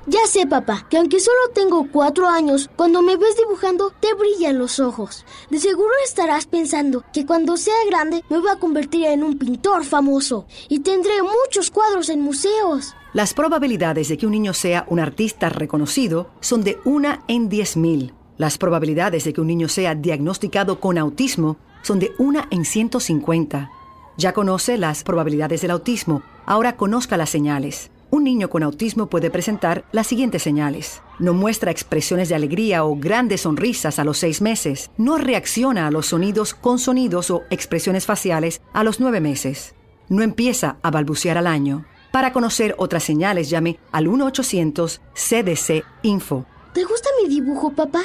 [0.09, 4.57] Ya sé, papá, que aunque solo tengo cuatro años, cuando me ves dibujando te brillan
[4.57, 5.23] los ojos.
[5.51, 9.85] De seguro estarás pensando que cuando sea grande me voy a convertir en un pintor
[9.85, 12.95] famoso y tendré muchos cuadros en museos.
[13.13, 17.77] Las probabilidades de que un niño sea un artista reconocido son de una en diez
[17.77, 18.11] mil.
[18.37, 23.69] Las probabilidades de que un niño sea diagnosticado con autismo son de una en 150.
[24.17, 27.91] Ya conoce las probabilidades del autismo, ahora conozca las señales.
[28.11, 31.03] Un niño con autismo puede presentar las siguientes señales.
[31.19, 34.89] No muestra expresiones de alegría o grandes sonrisas a los seis meses.
[34.97, 39.75] No reacciona a los sonidos con sonidos o expresiones faciales a los nueve meses.
[40.07, 41.85] No empieza a balbucear al año.
[42.11, 46.47] Para conocer otras señales, llame al 1-800-CDC-INFO.
[46.73, 48.01] ¿Te gusta mi dibujo, papá?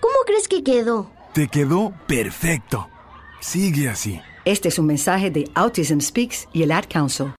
[0.00, 1.10] ¿Cómo crees que quedó?
[1.34, 2.88] Te quedó perfecto.
[3.40, 4.22] Sigue así.
[4.46, 7.34] Este es un mensaje de Autism Speaks y el Ad Council.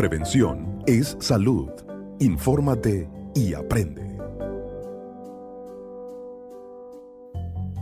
[0.00, 1.68] Prevención es salud.
[2.20, 4.18] Infórmate y aprende.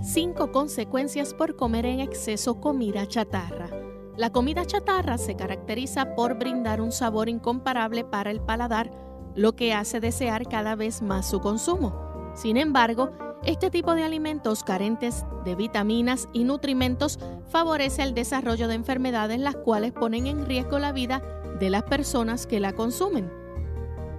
[0.02, 3.70] Cinco consecuencias por comer en exceso comida chatarra.
[4.16, 8.90] La comida chatarra se caracteriza por brindar un sabor incomparable para el paladar,
[9.36, 12.07] lo que hace desear cada vez más su consumo.
[12.38, 13.10] Sin embargo,
[13.42, 19.56] este tipo de alimentos carentes de vitaminas y nutrimentos favorece el desarrollo de enfermedades las
[19.56, 21.20] cuales ponen en riesgo la vida
[21.58, 23.28] de las personas que la consumen.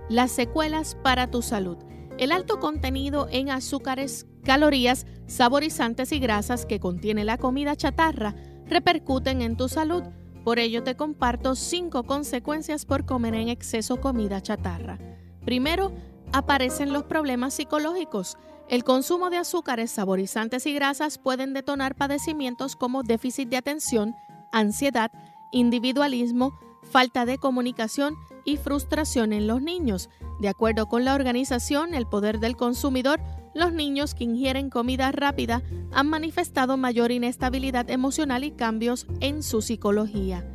[0.09, 1.77] Las secuelas para tu salud.
[2.17, 9.41] El alto contenido en azúcares, calorías, saborizantes y grasas que contiene la comida chatarra repercuten
[9.41, 10.03] en tu salud.
[10.43, 14.99] Por ello te comparto cinco consecuencias por comer en exceso comida chatarra.
[15.45, 15.93] Primero,
[16.31, 18.37] aparecen los problemas psicológicos.
[18.67, 24.15] El consumo de azúcares, saborizantes y grasas pueden detonar padecimientos como déficit de atención,
[24.51, 25.11] ansiedad,
[25.51, 28.15] individualismo, falta de comunicación
[28.45, 30.09] y frustración en los niños.
[30.39, 33.19] De acuerdo con la organización El Poder del Consumidor,
[33.55, 39.61] los niños que ingieren comida rápida han manifestado mayor inestabilidad emocional y cambios en su
[39.61, 40.45] psicología.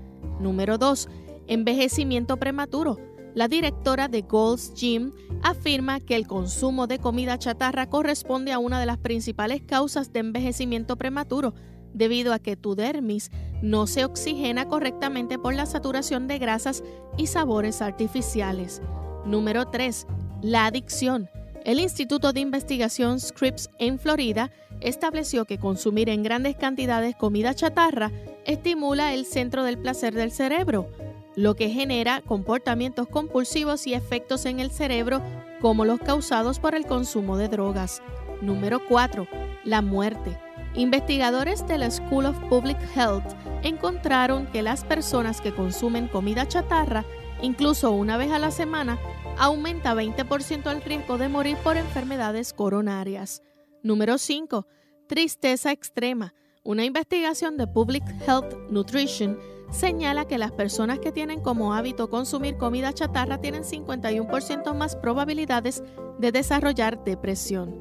[0.41, 1.09] Número 2.
[1.49, 2.99] Envejecimiento prematuro.
[3.35, 5.11] La directora de Gold's Gym
[5.43, 10.21] afirma que el consumo de comida chatarra corresponde a una de las principales causas de
[10.21, 11.53] envejecimiento prematuro,
[11.93, 16.85] debido a que tu dermis no se oxigena correctamente por la saturación de grasas
[17.19, 18.81] y sabores artificiales.
[19.27, 20.07] Número 3.
[20.43, 21.29] La adicción.
[21.65, 28.13] El Instituto de Investigación Scripps en Florida estableció que consumir en grandes cantidades comida chatarra
[28.45, 30.89] estimula el centro del placer del cerebro,
[31.37, 35.23] lo que genera comportamientos compulsivos y efectos en el cerebro
[35.61, 38.03] como los causados por el consumo de drogas.
[38.41, 39.27] Número 4.
[39.65, 40.39] La muerte.
[40.75, 43.25] Investigadores de la School of Public Health
[43.63, 47.05] encontraron que las personas que consumen comida chatarra,
[47.41, 48.99] incluso una vez a la semana,
[49.39, 53.43] aumenta 20% el riesgo de morir por enfermedades coronarias.
[53.83, 54.67] Número 5.
[55.09, 56.35] Tristeza extrema.
[56.65, 59.39] Una investigación de Public Health Nutrition
[59.75, 65.83] señala que las personas que tienen como hábito consumir comida chatarra tienen 51% más probabilidades
[66.19, 67.75] de desarrollar depresión.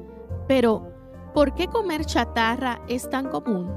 [0.48, 0.92] Pero,
[1.32, 3.72] ¿por qué comer chatarra es tan común?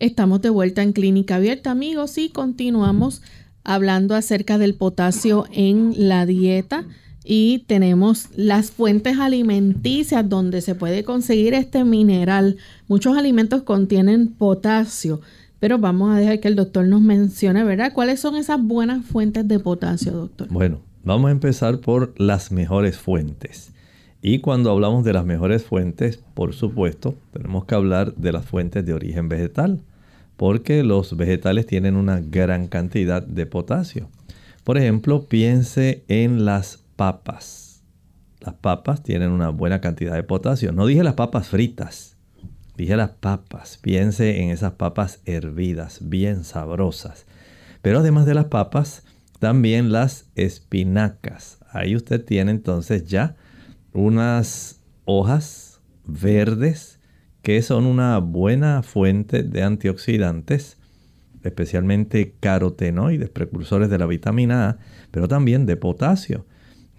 [0.00, 3.20] Estamos de vuelta en Clínica Abierta, amigos, y continuamos
[3.64, 6.84] hablando acerca del potasio en la dieta.
[7.24, 12.58] Y tenemos las fuentes alimenticias donde se puede conseguir este mineral.
[12.86, 15.20] Muchos alimentos contienen potasio,
[15.58, 17.92] pero vamos a dejar que el doctor nos mencione, ¿verdad?
[17.92, 20.46] ¿Cuáles son esas buenas fuentes de potasio, doctor?
[20.48, 23.72] Bueno, vamos a empezar por las mejores fuentes.
[24.22, 28.86] Y cuando hablamos de las mejores fuentes, por supuesto, tenemos que hablar de las fuentes
[28.86, 29.80] de origen vegetal,
[30.38, 34.08] porque los vegetales tienen una gran cantidad de potasio.
[34.62, 37.82] Por ejemplo, piense en las papas.
[38.38, 40.70] Las papas tienen una buena cantidad de potasio.
[40.70, 42.16] No dije las papas fritas,
[42.76, 43.80] dije las papas.
[43.82, 47.26] Piense en esas papas hervidas, bien sabrosas.
[47.82, 49.02] Pero además de las papas,
[49.40, 51.58] también las espinacas.
[51.72, 53.34] Ahí usted tiene entonces ya
[53.92, 56.97] unas hojas verdes
[57.48, 60.76] que son una buena fuente de antioxidantes,
[61.42, 64.78] especialmente carotenoides, precursores de la vitamina A,
[65.10, 66.44] pero también de potasio.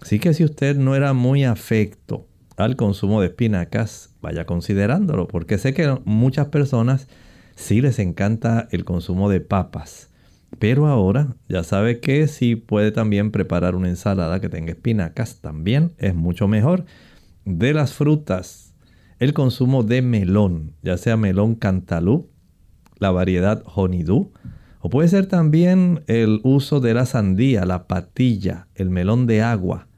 [0.00, 2.26] Así que si usted no era muy afecto
[2.56, 7.06] al consumo de espinacas, vaya considerándolo, porque sé que muchas personas
[7.54, 10.10] sí les encanta el consumo de papas.
[10.58, 15.92] Pero ahora ya sabe que si puede también preparar una ensalada que tenga espinacas, también
[15.98, 16.86] es mucho mejor.
[17.44, 18.69] De las frutas,
[19.20, 22.30] el consumo de melón, ya sea melón cantalú,
[22.98, 24.32] la variedad honeydew,
[24.80, 29.88] o puede ser también el uso de la sandía, la patilla, el melón de agua.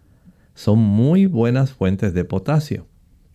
[0.55, 2.89] Son muy buenas fuentes de potasio.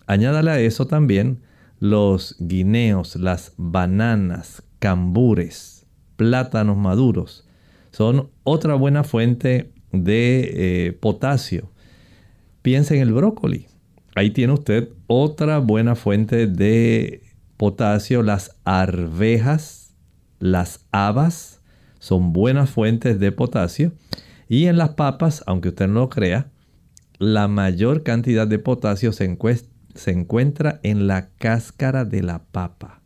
[0.05, 1.39] Añádale a eso también
[1.79, 5.85] los guineos, las bananas, cambures,
[6.17, 7.47] plátanos maduros.
[7.91, 10.51] Son otra buena fuente de
[10.87, 11.71] eh, potasio.
[12.61, 13.67] Piense en el brócoli.
[14.17, 17.21] Ahí tiene usted otra buena fuente de
[17.55, 18.23] potasio.
[18.23, 19.93] Las arvejas,
[20.39, 21.61] las habas
[21.99, 23.91] son buenas fuentes de potasio.
[24.49, 26.49] Y en las papas, aunque usted no lo crea,
[27.19, 29.37] la mayor cantidad de potasio se,
[29.93, 33.03] se encuentra en la cáscara de la papa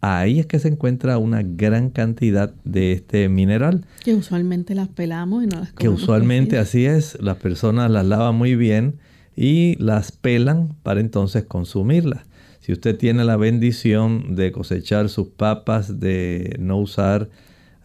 [0.00, 3.84] ahí es que se encuentra una gran cantidad de este mineral.
[4.02, 5.76] Que usualmente las pelamos y no las comemos.
[5.76, 8.98] Que usualmente así es, las personas las lavan muy bien
[9.40, 12.26] y las pelan para entonces consumirlas.
[12.60, 17.30] Si usted tiene la bendición de cosechar sus papas, de no usar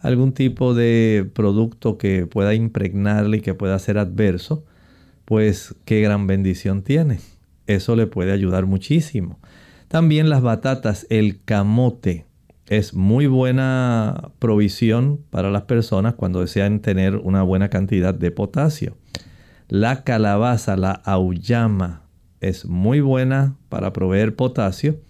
[0.00, 4.66] algún tipo de producto que pueda impregnarle y que pueda ser adverso,
[5.24, 7.20] pues qué gran bendición tiene.
[7.66, 9.38] Eso le puede ayudar muchísimo.
[9.88, 12.26] También las batatas, el camote,
[12.68, 18.98] es muy buena provisión para las personas cuando desean tener una buena cantidad de potasio.
[19.68, 22.02] La calabaza, la auyama,
[22.40, 25.00] es muy buena para proveer potasio.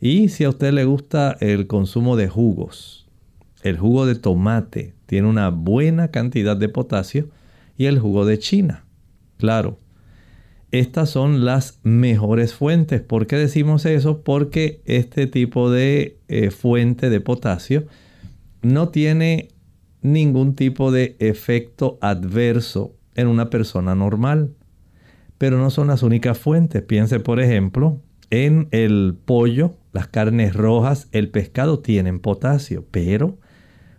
[0.00, 3.06] Y si a usted le gusta el consumo de jugos,
[3.62, 7.28] el jugo de tomate tiene una buena cantidad de potasio
[7.76, 8.84] y el jugo de China.
[9.36, 9.78] Claro,
[10.70, 13.00] estas son las mejores fuentes.
[13.00, 14.22] ¿Por qué decimos eso?
[14.22, 17.86] Porque este tipo de eh, fuente de potasio
[18.62, 19.48] no tiene
[20.02, 24.54] ningún tipo de efecto adverso en una persona normal.
[25.36, 26.82] Pero no son las únicas fuentes.
[26.82, 28.00] Piense, por ejemplo,
[28.30, 33.38] en el pollo, las carnes rojas, el pescado tienen potasio, pero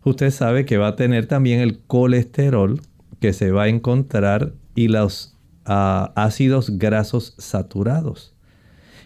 [0.03, 2.81] usted sabe que va a tener también el colesterol
[3.19, 8.33] que se va a encontrar y los ah, ácidos grasos saturados.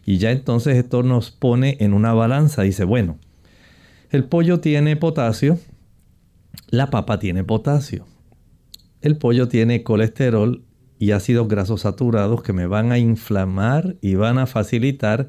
[0.06, 2.62] Y ya entonces esto nos pone en una balanza.
[2.64, 3.18] Dice, bueno,
[4.12, 5.58] el pollo tiene potasio,
[6.70, 8.06] la papa tiene potasio.
[9.04, 10.64] El pollo tiene colesterol
[10.98, 15.28] y ácidos grasos saturados que me van a inflamar y van a facilitar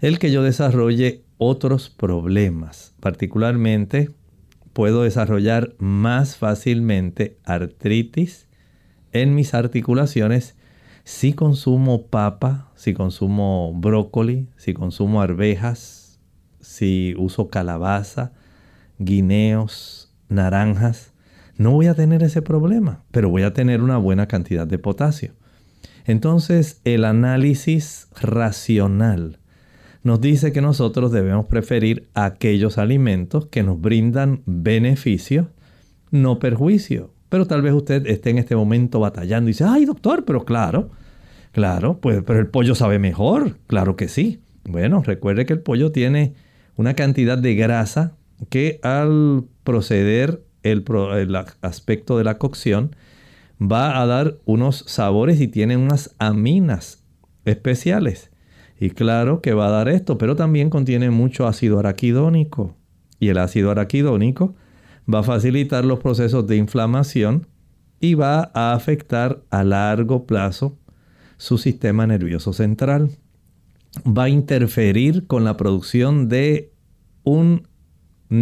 [0.00, 4.10] el que yo desarrolle otros problemas, particularmente
[4.72, 8.48] puedo desarrollar más fácilmente artritis
[9.12, 10.56] en mis articulaciones
[11.04, 16.18] si consumo papa, si consumo brócoli, si consumo arvejas,
[16.58, 18.32] si uso calabaza,
[18.98, 21.13] guineos, naranjas.
[21.56, 25.32] No voy a tener ese problema, pero voy a tener una buena cantidad de potasio.
[26.04, 29.38] Entonces, el análisis racional
[30.02, 35.50] nos dice que nosotros debemos preferir aquellos alimentos que nos brindan beneficio,
[36.10, 37.14] no perjuicio.
[37.30, 40.90] Pero tal vez usted esté en este momento batallando y dice, ay doctor, pero claro,
[41.52, 44.40] claro, pues, pero el pollo sabe mejor, claro que sí.
[44.64, 46.34] Bueno, recuerde que el pollo tiene
[46.76, 48.16] una cantidad de grasa
[48.50, 50.84] que al proceder el,
[51.60, 52.96] aspecto de la cocción
[53.60, 57.04] va a dar unos sabores y tiene unas aminas
[57.44, 58.30] especiales.
[58.80, 62.76] Y claro que va a dar esto, pero también contiene mucho ácido araquidónico.
[63.20, 64.56] Y el ácido araquidónico
[65.12, 67.46] va a facilitar los procesos de inflamación
[68.00, 70.78] y va a afectar a largo plazo
[71.36, 73.10] su sistema nervioso central.
[74.06, 76.72] Va a interferir con la producción de
[77.22, 77.68] un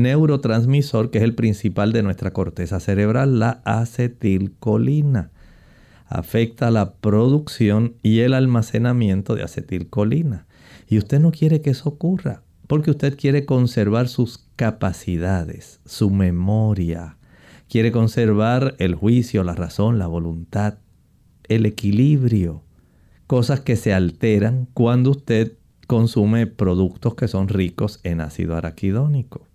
[0.00, 5.30] neurotransmisor que es el principal de nuestra corteza cerebral, la acetilcolina
[6.12, 10.46] afecta la producción y el almacenamiento de acetilcolina.
[10.88, 17.16] Y usted no quiere que eso ocurra, porque usted quiere conservar sus capacidades, su memoria,
[17.68, 20.78] quiere conservar el juicio, la razón, la voluntad,
[21.48, 22.62] el equilibrio,
[23.26, 25.54] cosas que se alteran cuando usted
[25.86, 29.48] consume productos que son ricos en ácido araquidónico.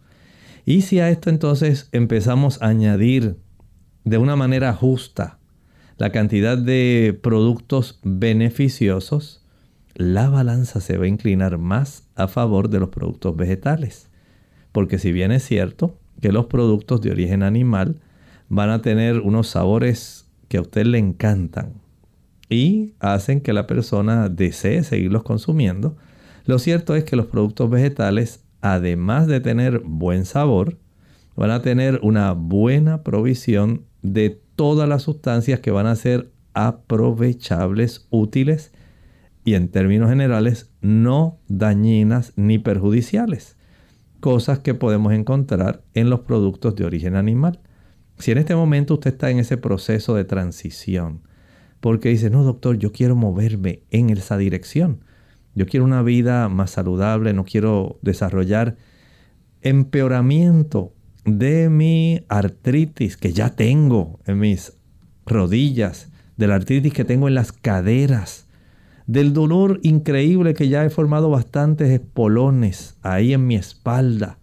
[0.68, 3.38] Y si a esto entonces empezamos a añadir
[4.04, 5.40] de una manera justa
[5.96, 9.46] la cantidad de productos beneficiosos,
[9.96, 14.10] la balanza se va a inclinar más a favor de los productos vegetales.
[14.74, 18.02] Porque si bien es cierto que los productos de origen animal
[18.50, 21.76] van a tener unos sabores que a usted le encantan
[22.50, 25.96] y hacen que la persona desee seguirlos consumiendo,
[26.44, 28.44] lo cierto es que los productos vegetales,
[28.74, 30.78] además de tener buen sabor,
[31.36, 38.08] van a tener una buena provisión de todas las sustancias que van a ser aprovechables,
[38.10, 38.74] útiles
[39.46, 43.56] y en términos generales no dañinas ni perjudiciales.
[44.20, 47.62] Cosas que podemos encontrar en los productos de origen animal.
[48.18, 51.22] Si en este momento usted está en ese proceso de transición,
[51.80, 55.04] porque dice, no doctor, yo quiero moverme en esa dirección.
[55.58, 58.78] Yo quiero una vida más saludable, no quiero desarrollar
[59.64, 60.94] empeoramiento
[61.26, 64.74] de mi artritis que ya tengo en mis
[65.26, 68.46] rodillas, de la artritis que tengo en las caderas,
[69.08, 74.38] del dolor increíble que ya he formado bastantes espolones ahí en mi espalda.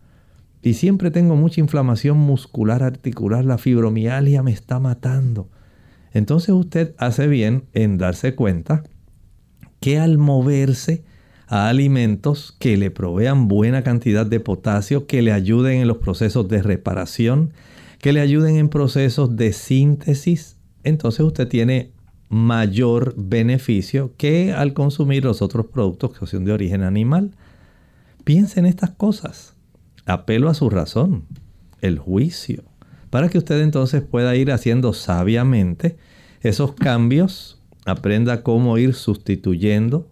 [0.62, 5.48] Y siempre tengo mucha inflamación muscular articular, la fibromialgia me está matando.
[6.12, 8.82] Entonces usted hace bien en darse cuenta
[9.84, 11.04] que al moverse
[11.46, 16.48] a alimentos que le provean buena cantidad de potasio, que le ayuden en los procesos
[16.48, 17.52] de reparación,
[17.98, 21.92] que le ayuden en procesos de síntesis, entonces usted tiene
[22.30, 27.32] mayor beneficio que al consumir los otros productos que son de origen animal.
[28.24, 29.52] Piense en estas cosas.
[30.06, 31.26] Apelo a su razón,
[31.82, 32.64] el juicio,
[33.10, 35.98] para que usted entonces pueda ir haciendo sabiamente
[36.40, 37.53] esos cambios,
[37.84, 40.08] aprenda cómo ir sustituyendo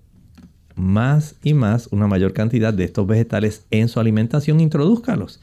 [0.74, 5.40] más y más una mayor cantidad de estos vegetales en su alimentación, introduzcalos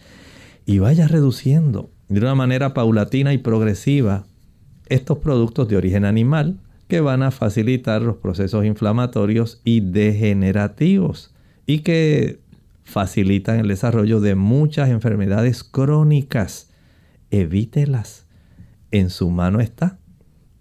[0.65, 4.25] y vaya reduciendo de una manera paulatina y progresiva
[4.87, 11.33] estos productos de origen animal que van a facilitar los procesos inflamatorios y degenerativos
[11.65, 12.39] y que
[12.83, 16.71] facilitan el desarrollo de muchas enfermedades crónicas.
[17.29, 18.25] Evítelas.
[18.91, 19.99] En su mano está.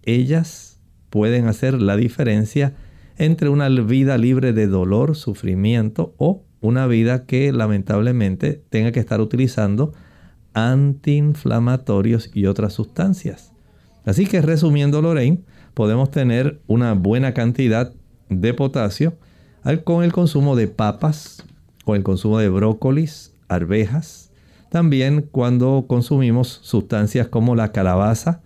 [0.03, 0.78] Ellas
[1.11, 2.75] pueden hacer la diferencia
[3.17, 9.21] entre una vida libre de dolor, sufrimiento o una vida que lamentablemente tenga que estar
[9.21, 9.93] utilizando
[10.55, 13.53] antiinflamatorios y otras sustancias.
[14.05, 15.43] Así que resumiendo Lorraine,
[15.75, 17.93] podemos tener una buena cantidad
[18.29, 19.17] de potasio
[19.85, 21.45] con el consumo de papas,
[21.85, 24.31] con el consumo de brócolis, arvejas.
[24.71, 28.41] También cuando consumimos sustancias como la calabaza,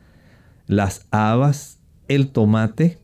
[0.66, 1.78] las habas,
[2.14, 2.98] el tomate,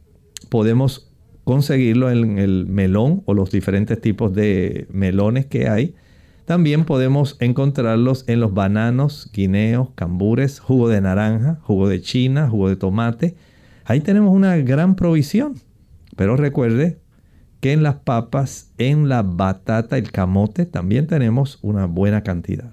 [0.48, 1.10] podemos
[1.44, 5.94] conseguirlo en el melón o los diferentes tipos de melones que hay.
[6.44, 12.68] También podemos encontrarlos en los bananos, guineos, cambures, jugo de naranja, jugo de china, jugo
[12.68, 13.36] de tomate.
[13.84, 15.54] Ahí tenemos una gran provisión.
[16.16, 16.98] Pero recuerde
[17.60, 22.72] que en las papas, en la batata, el camote, también tenemos una buena cantidad.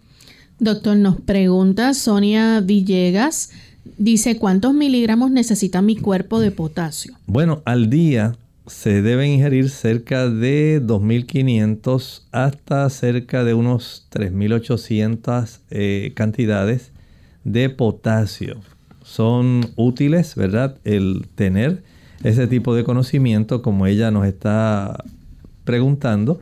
[0.59, 3.51] Doctor, nos pregunta Sonia Villegas,
[3.97, 7.15] dice, ¿cuántos miligramos necesita mi cuerpo de potasio?
[7.27, 8.35] Bueno, al día
[8.67, 16.91] se deben ingerir cerca de 2.500 hasta cerca de unos 3.800 eh, cantidades
[17.43, 18.61] de potasio.
[19.03, 20.79] Son útiles, ¿verdad?
[20.83, 21.83] El tener
[22.23, 25.03] ese tipo de conocimiento como ella nos está
[25.63, 26.39] preguntando.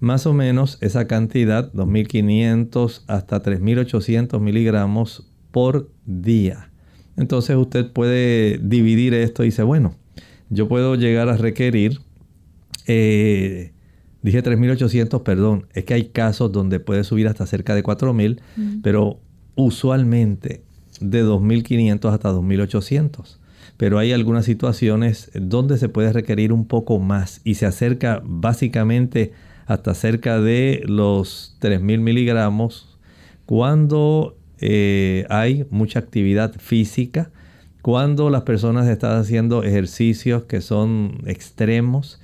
[0.00, 6.68] Más o menos esa cantidad, 2.500 hasta 3.800 miligramos por día.
[7.16, 9.94] Entonces usted puede dividir esto y dice, bueno,
[10.50, 12.00] yo puedo llegar a requerir,
[12.86, 13.72] eh,
[14.22, 18.40] dije 3.800, perdón, es que hay casos donde puede subir hasta cerca de 4.000,
[18.82, 19.20] pero
[19.54, 20.62] usualmente
[21.00, 23.38] de 2.500 hasta 2.800.
[23.76, 29.32] Pero hay algunas situaciones donde se puede requerir un poco más y se acerca básicamente
[29.66, 32.98] hasta cerca de los 3.000 miligramos
[33.46, 34.36] cuando
[34.66, 37.30] eh, hay mucha actividad física,
[37.82, 42.18] cuando las personas están haciendo ejercicios que son extremos,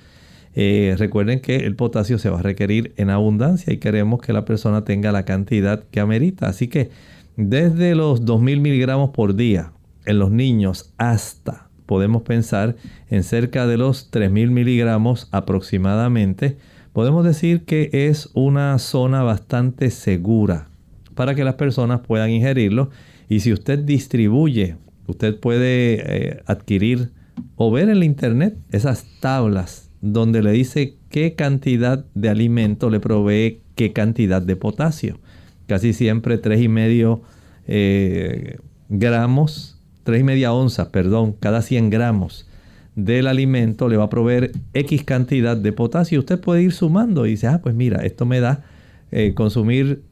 [0.55, 4.43] eh, recuerden que el potasio se va a requerir en abundancia y queremos que la
[4.43, 6.47] persona tenga la cantidad que amerita.
[6.47, 6.89] Así que
[7.37, 9.71] desde los 2000 miligramos por día
[10.07, 12.75] en los niños hasta, podemos pensar,
[13.11, 16.57] en cerca de los 3000 miligramos aproximadamente,
[16.91, 20.70] podemos decir que es una zona bastante segura
[21.15, 22.89] para que las personas puedan ingerirlo.
[23.29, 24.75] Y si usted distribuye
[25.11, 27.11] Usted puede eh, adquirir
[27.57, 33.01] o ver en la internet esas tablas donde le dice qué cantidad de alimento le
[33.01, 35.19] provee qué cantidad de potasio.
[35.67, 37.21] Casi siempre 3,5 y medio
[37.67, 38.57] eh,
[38.87, 42.47] gramos, 3 y media onzas, perdón, cada 100 gramos
[42.95, 46.19] del alimento le va a proveer X cantidad de potasio.
[46.19, 48.63] Usted puede ir sumando y dice, ah, pues mira, esto me da
[49.11, 50.03] eh, consumir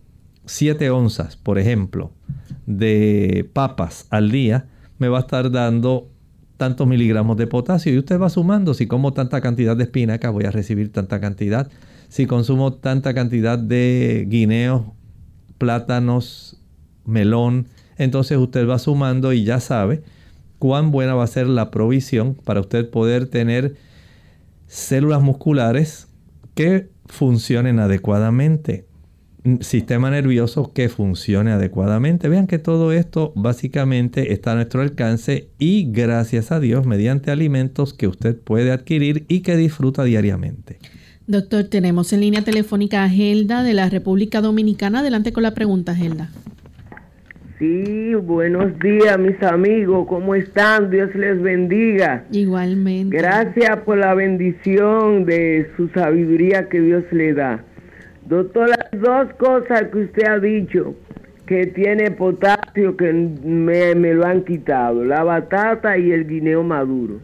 [0.49, 2.11] 7 onzas, por ejemplo,
[2.65, 4.65] de papas al día
[4.97, 6.09] me va a estar dando
[6.57, 7.93] tantos miligramos de potasio.
[7.93, 11.69] Y usted va sumando, si como tanta cantidad de espinaca voy a recibir tanta cantidad,
[12.07, 14.85] si consumo tanta cantidad de guineos,
[15.59, 16.59] plátanos,
[17.05, 20.01] melón, entonces usted va sumando y ya sabe
[20.57, 23.75] cuán buena va a ser la provisión para usted poder tener
[24.65, 26.07] células musculares
[26.55, 28.88] que funcionen adecuadamente
[29.61, 32.29] sistema nervioso que funcione adecuadamente.
[32.29, 37.93] Vean que todo esto básicamente está a nuestro alcance y gracias a Dios mediante alimentos
[37.93, 40.77] que usted puede adquirir y que disfruta diariamente.
[41.27, 44.99] Doctor, tenemos en línea telefónica a Gelda de la República Dominicana.
[44.99, 46.29] Adelante con la pregunta, Gelda.
[47.59, 50.89] Sí, buenos días mis amigos, ¿cómo están?
[50.89, 52.23] Dios les bendiga.
[52.31, 53.17] Igualmente.
[53.17, 57.65] Gracias por la bendición de su sabiduría que Dios le da.
[58.29, 60.93] Doctor, las dos cosas que usted ha dicho
[61.47, 67.15] que tiene potasio que me, lo han quitado, la batata y el guineo maduro.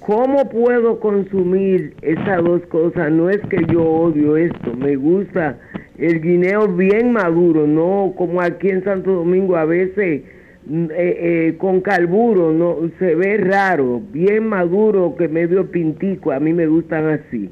[0.00, 3.12] ¿Cómo puedo consumir esas dos cosas?
[3.12, 5.56] No es que yo odio esto, me gusta
[5.98, 10.24] el guineo bien maduro, no como aquí en Santo Domingo a veces
[10.66, 16.40] mm, eh, eh, con carburo, no se ve raro, bien maduro que medio pintico, a
[16.40, 17.50] mí me gustan así.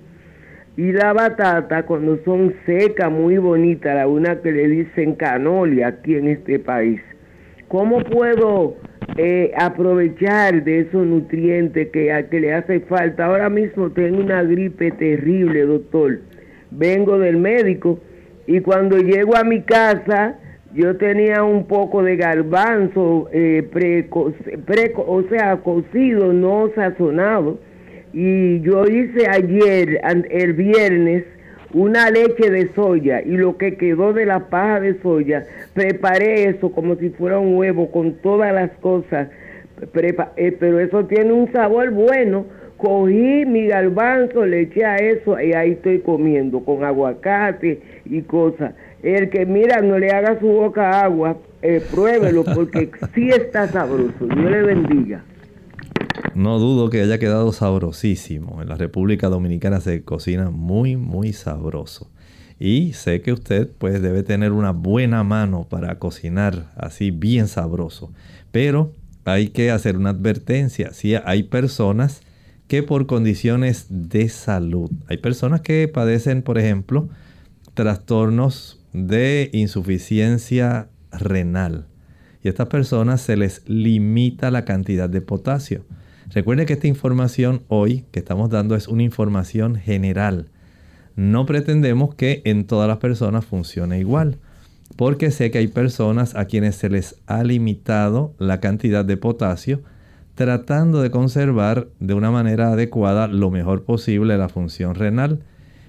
[0.78, 6.14] Y la batata, cuando son secas, muy bonitas, la una que le dicen canolia aquí
[6.14, 7.00] en este país.
[7.66, 8.76] ¿Cómo puedo
[9.16, 13.26] eh, aprovechar de esos nutrientes que, que le hace falta.
[13.26, 16.20] Ahora mismo tengo una gripe terrible, doctor.
[16.70, 17.98] Vengo del médico
[18.46, 20.36] y cuando llego a mi casa,
[20.74, 23.68] yo tenía un poco de garbanzo, eh,
[24.12, 27.58] o sea, cocido, no sazonado.
[28.12, 30.00] Y yo hice ayer,
[30.30, 31.24] el viernes,
[31.72, 35.44] una leche de soya y lo que quedó de la paja de soya,
[35.74, 39.28] preparé eso como si fuera un huevo con todas las cosas,
[40.36, 42.46] eh, pero eso tiene un sabor bueno.
[42.78, 48.72] Cogí mi garbanzo, le eché a eso y ahí estoy comiendo con aguacate y cosas.
[49.02, 54.26] El que mira, no le haga su boca agua, eh, pruébelo porque sí está sabroso.
[54.26, 55.24] Dios le bendiga.
[56.34, 58.62] No dudo que haya quedado sabrosísimo.
[58.62, 62.10] En la República Dominicana se cocina muy, muy sabroso.
[62.58, 68.12] Y sé que usted pues debe tener una buena mano para cocinar así bien sabroso.
[68.50, 68.92] Pero
[69.24, 70.92] hay que hacer una advertencia.
[70.92, 72.22] Si hay personas
[72.66, 77.08] que por condiciones de salud, hay personas que padecen, por ejemplo,
[77.74, 81.86] trastornos de insuficiencia renal.
[82.42, 85.84] Y a estas personas se les limita la cantidad de potasio.
[86.30, 90.50] Recuerde que esta información hoy que estamos dando es una información general.
[91.16, 94.38] No pretendemos que en todas las personas funcione igual,
[94.96, 99.80] porque sé que hay personas a quienes se les ha limitado la cantidad de potasio,
[100.34, 105.40] tratando de conservar de una manera adecuada lo mejor posible la función renal.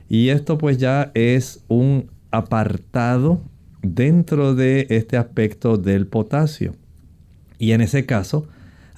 [0.07, 3.41] Y esto pues ya es un apartado
[3.81, 6.75] dentro de este aspecto del potasio.
[7.59, 8.47] Y en ese caso,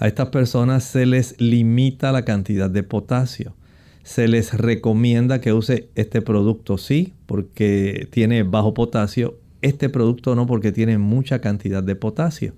[0.01, 3.53] a estas personas se les limita la cantidad de potasio.
[4.01, 9.37] Se les recomienda que use este producto sí, porque tiene bajo potasio.
[9.61, 12.55] Este producto no, porque tiene mucha cantidad de potasio.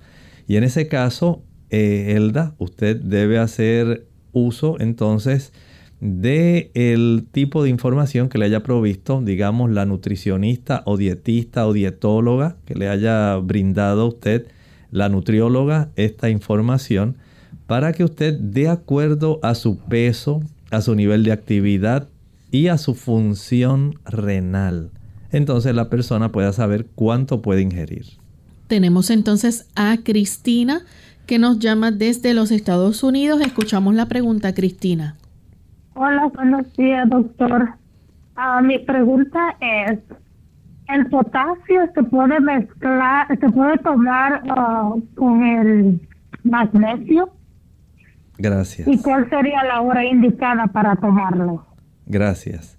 [0.48, 5.52] Y en ese caso, eh, Elda, usted debe hacer uso entonces
[6.00, 11.74] de el tipo de información que le haya provisto, digamos, la nutricionista o dietista o
[11.74, 14.48] dietóloga que le haya brindado a usted,
[14.91, 17.18] la nutrióloga, esta información
[17.74, 22.07] para que usted, de acuerdo a su peso, a su nivel de actividad
[22.51, 24.91] y a su función renal,
[25.32, 28.05] entonces la persona pueda saber cuánto puede ingerir.
[28.67, 30.82] Tenemos entonces a Cristina
[31.26, 33.41] que nos llama desde los Estados Unidos.
[33.41, 35.15] Escuchamos la pregunta, Cristina.
[35.95, 37.69] Hola, buenos días, doctor.
[38.36, 39.97] Ah, mi pregunta es,
[40.89, 45.99] ¿el potasio se puede mezclar, se puede tomar ah, con el
[46.43, 47.32] magnesio?
[48.38, 48.88] Gracias.
[48.88, 51.65] ¿Y cuál sería la hora indicada para tomarlo?
[52.05, 52.77] Gracias.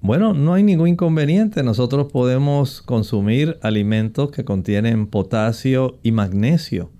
[0.00, 1.62] Bueno, no hay ningún inconveniente.
[1.62, 6.90] Nosotros podemos consumir alimentos que contienen potasio y magnesio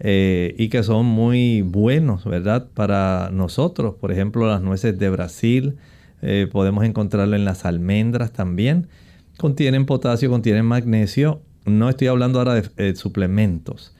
[0.00, 2.68] eh, y que son muy buenos, ¿verdad?
[2.72, 3.96] Para nosotros.
[3.96, 5.76] Por ejemplo, las nueces de Brasil,
[6.22, 8.88] eh, podemos encontrarlo en las almendras también.
[9.36, 11.42] Contienen potasio, contienen magnesio.
[11.66, 13.94] No estoy hablando ahora de eh, suplementos.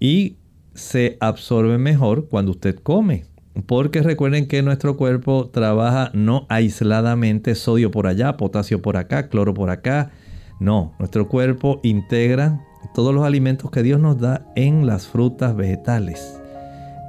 [0.00, 0.36] Y
[0.80, 3.24] se absorbe mejor cuando usted come.
[3.66, 9.54] Porque recuerden que nuestro cuerpo trabaja no aisladamente sodio por allá, potasio por acá, cloro
[9.54, 10.10] por acá.
[10.58, 12.64] No, nuestro cuerpo integra
[12.94, 16.40] todos los alimentos que Dios nos da en las frutas vegetales.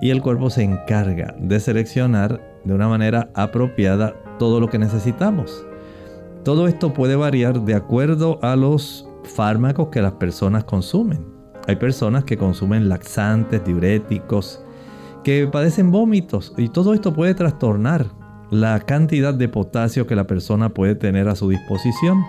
[0.01, 5.65] Y el cuerpo se encarga de seleccionar de una manera apropiada todo lo que necesitamos.
[6.43, 11.40] Todo esto puede variar de acuerdo a los fármacos que las personas consumen.
[11.71, 14.61] Hay personas que consumen laxantes, diuréticos,
[15.23, 18.07] que padecen vómitos y todo esto puede trastornar
[18.49, 22.25] la cantidad de potasio que la persona puede tener a su disposición.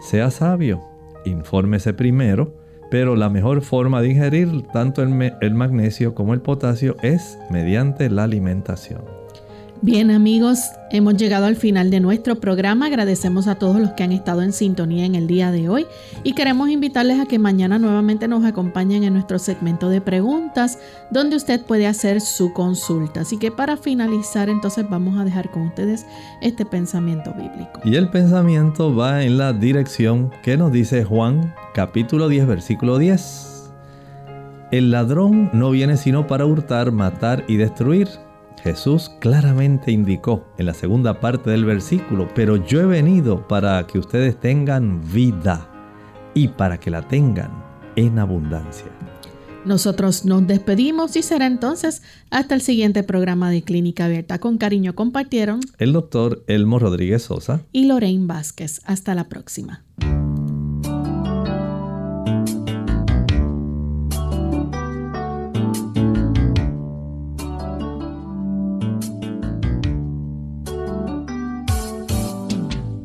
[0.00, 0.82] Sea sabio,
[1.24, 2.56] infórmese primero,
[2.90, 8.10] pero la mejor forma de ingerir tanto el, el magnesio como el potasio es mediante
[8.10, 9.21] la alimentación.
[9.84, 10.60] Bien amigos,
[10.92, 12.86] hemos llegado al final de nuestro programa.
[12.86, 15.86] Agradecemos a todos los que han estado en sintonía en el día de hoy
[16.22, 20.78] y queremos invitarles a que mañana nuevamente nos acompañen en nuestro segmento de preguntas
[21.10, 23.22] donde usted puede hacer su consulta.
[23.22, 26.06] Así que para finalizar entonces vamos a dejar con ustedes
[26.40, 27.80] este pensamiento bíblico.
[27.82, 33.72] Y el pensamiento va en la dirección que nos dice Juan capítulo 10 versículo 10.
[34.70, 38.06] El ladrón no viene sino para hurtar, matar y destruir.
[38.62, 43.98] Jesús claramente indicó en la segunda parte del versículo, pero yo he venido para que
[43.98, 45.68] ustedes tengan vida
[46.34, 47.50] y para que la tengan
[47.96, 48.86] en abundancia.
[49.64, 54.38] Nosotros nos despedimos y será entonces hasta el siguiente programa de Clínica Abierta.
[54.38, 58.80] Con cariño compartieron el doctor Elmo Rodríguez Sosa y Lorraine Vázquez.
[58.84, 59.84] Hasta la próxima.